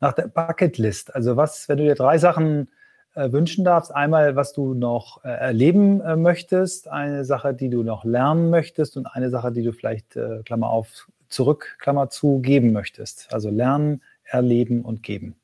[0.00, 1.14] nach der Bucketlist.
[1.14, 2.70] Also was, wenn du dir drei Sachen
[3.14, 3.94] äh, wünschen darfst.
[3.94, 8.96] Einmal, was du noch äh, erleben äh, möchtest, eine Sache, die du noch lernen möchtest
[8.96, 13.32] und eine Sache, die du vielleicht, äh, Klammer auf, zurück, Klammer zu, geben möchtest.
[13.32, 15.36] Also lernen, erleben und geben.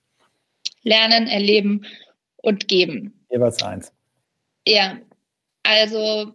[0.83, 1.85] Lernen, erleben
[2.39, 3.13] und geben.
[3.31, 3.93] Jeweils eins.
[4.69, 4.99] Ja,
[5.63, 6.35] also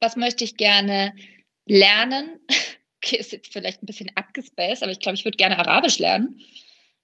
[0.00, 1.14] was möchte ich gerne
[1.66, 2.40] lernen?
[3.04, 6.40] Okay, ist jetzt vielleicht ein bisschen abgespaced, aber ich glaube, ich würde gerne Arabisch lernen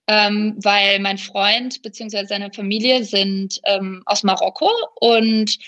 [0.09, 2.25] ähm, weil mein Freund bzw.
[2.25, 5.59] seine Familie sind ähm, aus Marokko und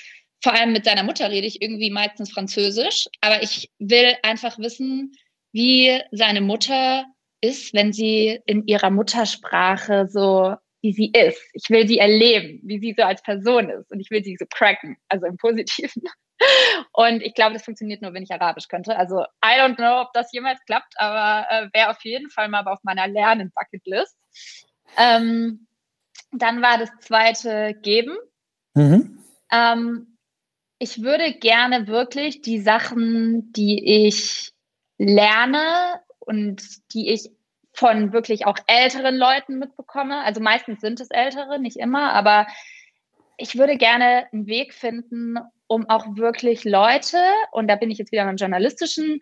[0.43, 5.13] vor allem mit seiner Mutter rede ich irgendwie meistens Französisch, aber ich will einfach wissen,
[5.53, 7.05] wie seine Mutter
[7.43, 11.41] ist, wenn sie in ihrer Muttersprache so, wie sie ist.
[11.53, 14.47] Ich will sie erleben, wie sie so als Person ist und ich will sie so
[14.47, 16.03] cracken, also im Positiven.
[16.93, 18.97] Und ich glaube, das funktioniert nur, wenn ich Arabisch könnte.
[18.97, 22.67] Also, I don't know, ob das jemals klappt, aber äh, wäre auf jeden Fall mal
[22.67, 24.17] auf meiner Lernen-Bucketlist.
[24.97, 25.67] Ähm,
[26.33, 28.17] dann war das zweite Geben.
[28.75, 29.23] Mhm.
[29.53, 30.17] Ähm,
[30.79, 34.53] ich würde gerne wirklich die Sachen, die ich
[34.97, 36.63] lerne und
[36.95, 37.31] die ich
[37.81, 40.23] von wirklich auch älteren Leuten mitbekomme.
[40.23, 42.47] Also meistens sind es ältere, nicht immer, aber
[43.39, 47.17] ich würde gerne einen Weg finden, um auch wirklich Leute,
[47.53, 49.21] und da bin ich jetzt wieder beim journalistischen,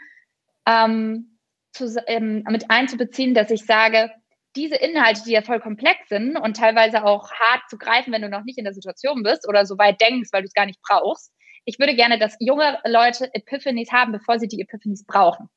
[0.66, 1.38] ähm,
[1.70, 4.10] zu, ähm, mit einzubeziehen, dass ich sage,
[4.56, 8.28] diese Inhalte, die ja voll komplex sind und teilweise auch hart zu greifen, wenn du
[8.28, 10.82] noch nicht in der Situation bist oder so weit denkst, weil du es gar nicht
[10.82, 11.32] brauchst.
[11.64, 15.48] Ich würde gerne, dass junge Leute Epiphanies haben, bevor sie die Epiphanies brauchen.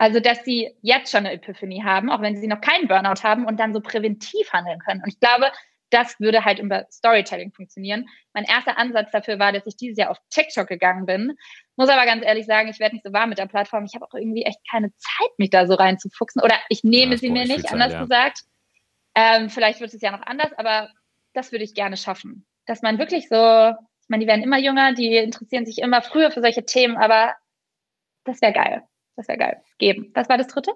[0.00, 3.44] Also, dass sie jetzt schon eine Epiphanie haben, auch wenn sie noch keinen Burnout haben
[3.44, 5.02] und dann so präventiv handeln können.
[5.02, 5.52] Und ich glaube,
[5.90, 8.08] das würde halt über Storytelling funktionieren.
[8.32, 11.36] Mein erster Ansatz dafür war, dass ich dieses Jahr auf TikTok gegangen bin.
[11.76, 13.84] Muss aber ganz ehrlich sagen, ich werde nicht so warm mit der Plattform.
[13.84, 16.40] Ich habe auch irgendwie echt keine Zeit, mich da so reinzufuchsen.
[16.40, 18.00] Oder ich nehme ja, sie mir nicht, anders Zeit, ja.
[18.00, 18.38] gesagt.
[19.14, 20.88] Ähm, vielleicht wird es ja noch anders, aber
[21.34, 22.46] das würde ich gerne schaffen.
[22.64, 26.30] Dass man wirklich so, ich meine, die werden immer jünger, die interessieren sich immer früher
[26.30, 27.34] für solche Themen, aber
[28.24, 28.82] das wäre geil.
[29.16, 29.62] Das wäre geil.
[29.78, 30.10] Geben.
[30.14, 30.72] Was war das dritte?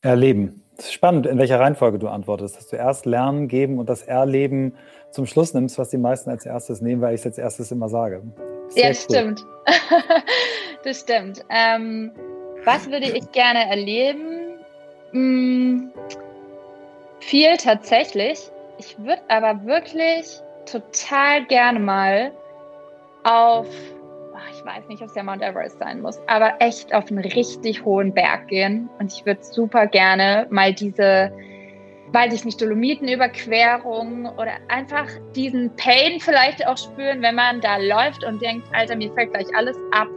[0.00, 0.62] Erleben.
[0.76, 2.56] Das ist spannend, in welcher Reihenfolge du antwortest.
[2.56, 4.74] Dass du erst Lernen, Geben und das Erleben
[5.10, 7.88] zum Schluss nimmst, was die meisten als erstes nehmen, weil ich es als erstes immer
[7.88, 8.22] sage.
[8.68, 8.94] Sehr ja, cool.
[8.94, 9.46] stimmt.
[10.84, 11.44] das stimmt.
[11.50, 12.10] Ähm,
[12.64, 14.58] was würde ich gerne erleben?
[15.10, 15.92] Hm,
[17.20, 18.50] viel tatsächlich.
[18.78, 22.32] Ich würde aber wirklich total gerne mal
[23.24, 23.66] auf
[24.50, 27.84] ich weiß nicht, ob es der Mount Everest sein muss, aber echt auf einen richtig
[27.84, 28.88] hohen Berg gehen.
[28.98, 31.32] Und ich würde super gerne mal diese,
[32.12, 38.24] weiß ich nicht, Dolomitenüberquerung oder einfach diesen Pain vielleicht auch spüren, wenn man da läuft
[38.24, 40.08] und denkt, Alter, mir fällt gleich alles ab.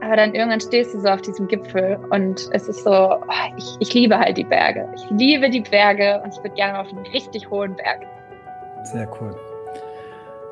[0.00, 3.76] Aber dann irgendwann stehst du so auf diesem Gipfel und es ist so, oh, ich,
[3.80, 4.88] ich liebe halt die Berge.
[4.94, 8.06] Ich liebe die Berge und ich würde gerne auf einen richtig hohen Berg.
[8.84, 9.34] Sehr cool.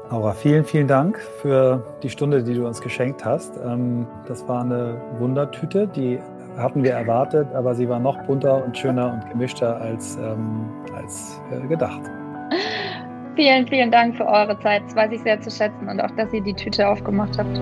[0.09, 3.59] Aura, vielen, vielen Dank für die Stunde, die du uns geschenkt hast.
[3.65, 6.21] Ähm, das war eine Wundertüte, die
[6.57, 11.41] hatten wir erwartet, aber sie war noch bunter und schöner und gemischter als, ähm, als
[11.51, 12.01] äh, gedacht.
[13.35, 14.85] Vielen, vielen Dank für eure Zeit.
[14.87, 17.57] Das weiß ich sehr zu schätzen und auch, dass ihr die Tüte aufgemacht habt.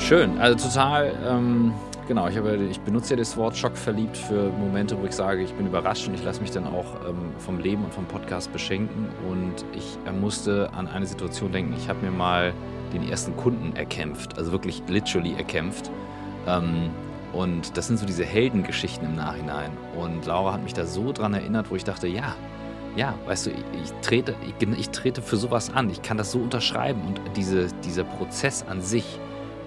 [0.00, 1.72] Schön, also total ähm,
[2.06, 5.54] Genau, ich, habe, ich benutze ja das Wort schockverliebt für Momente, wo ich sage, ich
[5.54, 9.08] bin überrascht und ich lasse mich dann auch ähm, vom Leben und vom Podcast beschenken.
[9.30, 11.74] Und ich äh, musste an eine Situation denken.
[11.78, 12.52] Ich habe mir mal
[12.92, 15.90] den ersten Kunden erkämpft, also wirklich literally erkämpft.
[16.46, 16.90] Ähm,
[17.32, 19.70] und das sind so diese Heldengeschichten im Nachhinein.
[19.98, 22.36] Und Laura hat mich da so dran erinnert, wo ich dachte, ja,
[22.96, 25.88] ja, weißt du, ich, trete, ich, ich, trete für sowas an.
[25.88, 27.00] Ich kann das so unterschreiben.
[27.06, 29.18] Und diese, dieser Prozess an sich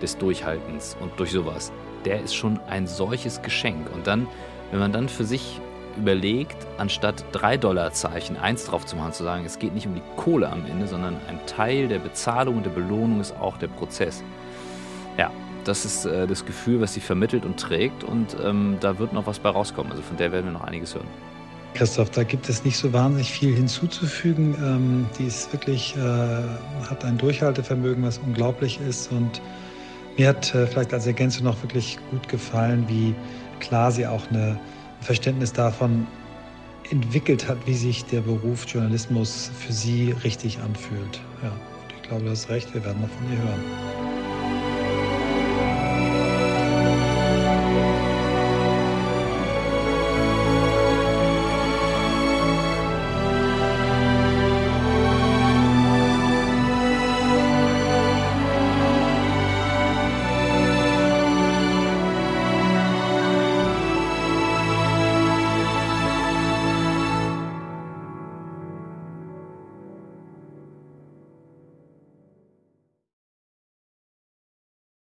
[0.03, 1.71] des Durchhaltens und durch sowas,
[2.07, 3.93] der ist schon ein solches Geschenk.
[3.93, 4.27] Und dann,
[4.71, 5.59] wenn man dann für sich
[5.97, 10.01] überlegt, anstatt drei Dollarzeichen eins drauf zu machen, zu sagen, es geht nicht um die
[10.15, 14.23] Kohle am Ende, sondern ein Teil der Bezahlung und der Belohnung ist auch der Prozess.
[15.17, 15.31] Ja,
[15.65, 19.27] das ist äh, das Gefühl, was sie vermittelt und trägt und ähm, da wird noch
[19.27, 19.91] was bei rauskommen.
[19.91, 21.07] Also von der werden wir noch einiges hören.
[21.73, 24.55] Christoph, da gibt es nicht so wahnsinnig viel hinzuzufügen.
[24.63, 29.41] Ähm, die ist wirklich, äh, hat ein Durchhaltevermögen, was unglaublich ist und
[30.17, 33.13] mir hat äh, vielleicht als Ergänzung noch wirklich gut gefallen, wie
[33.59, 34.59] klar sie auch eine, ein
[35.01, 36.07] Verständnis davon
[36.89, 41.19] entwickelt hat, wie sich der Beruf Journalismus für sie richtig anfühlt.
[41.43, 41.51] Ja,
[41.95, 44.16] ich glaube, du hast recht, wir werden noch von ihr hören.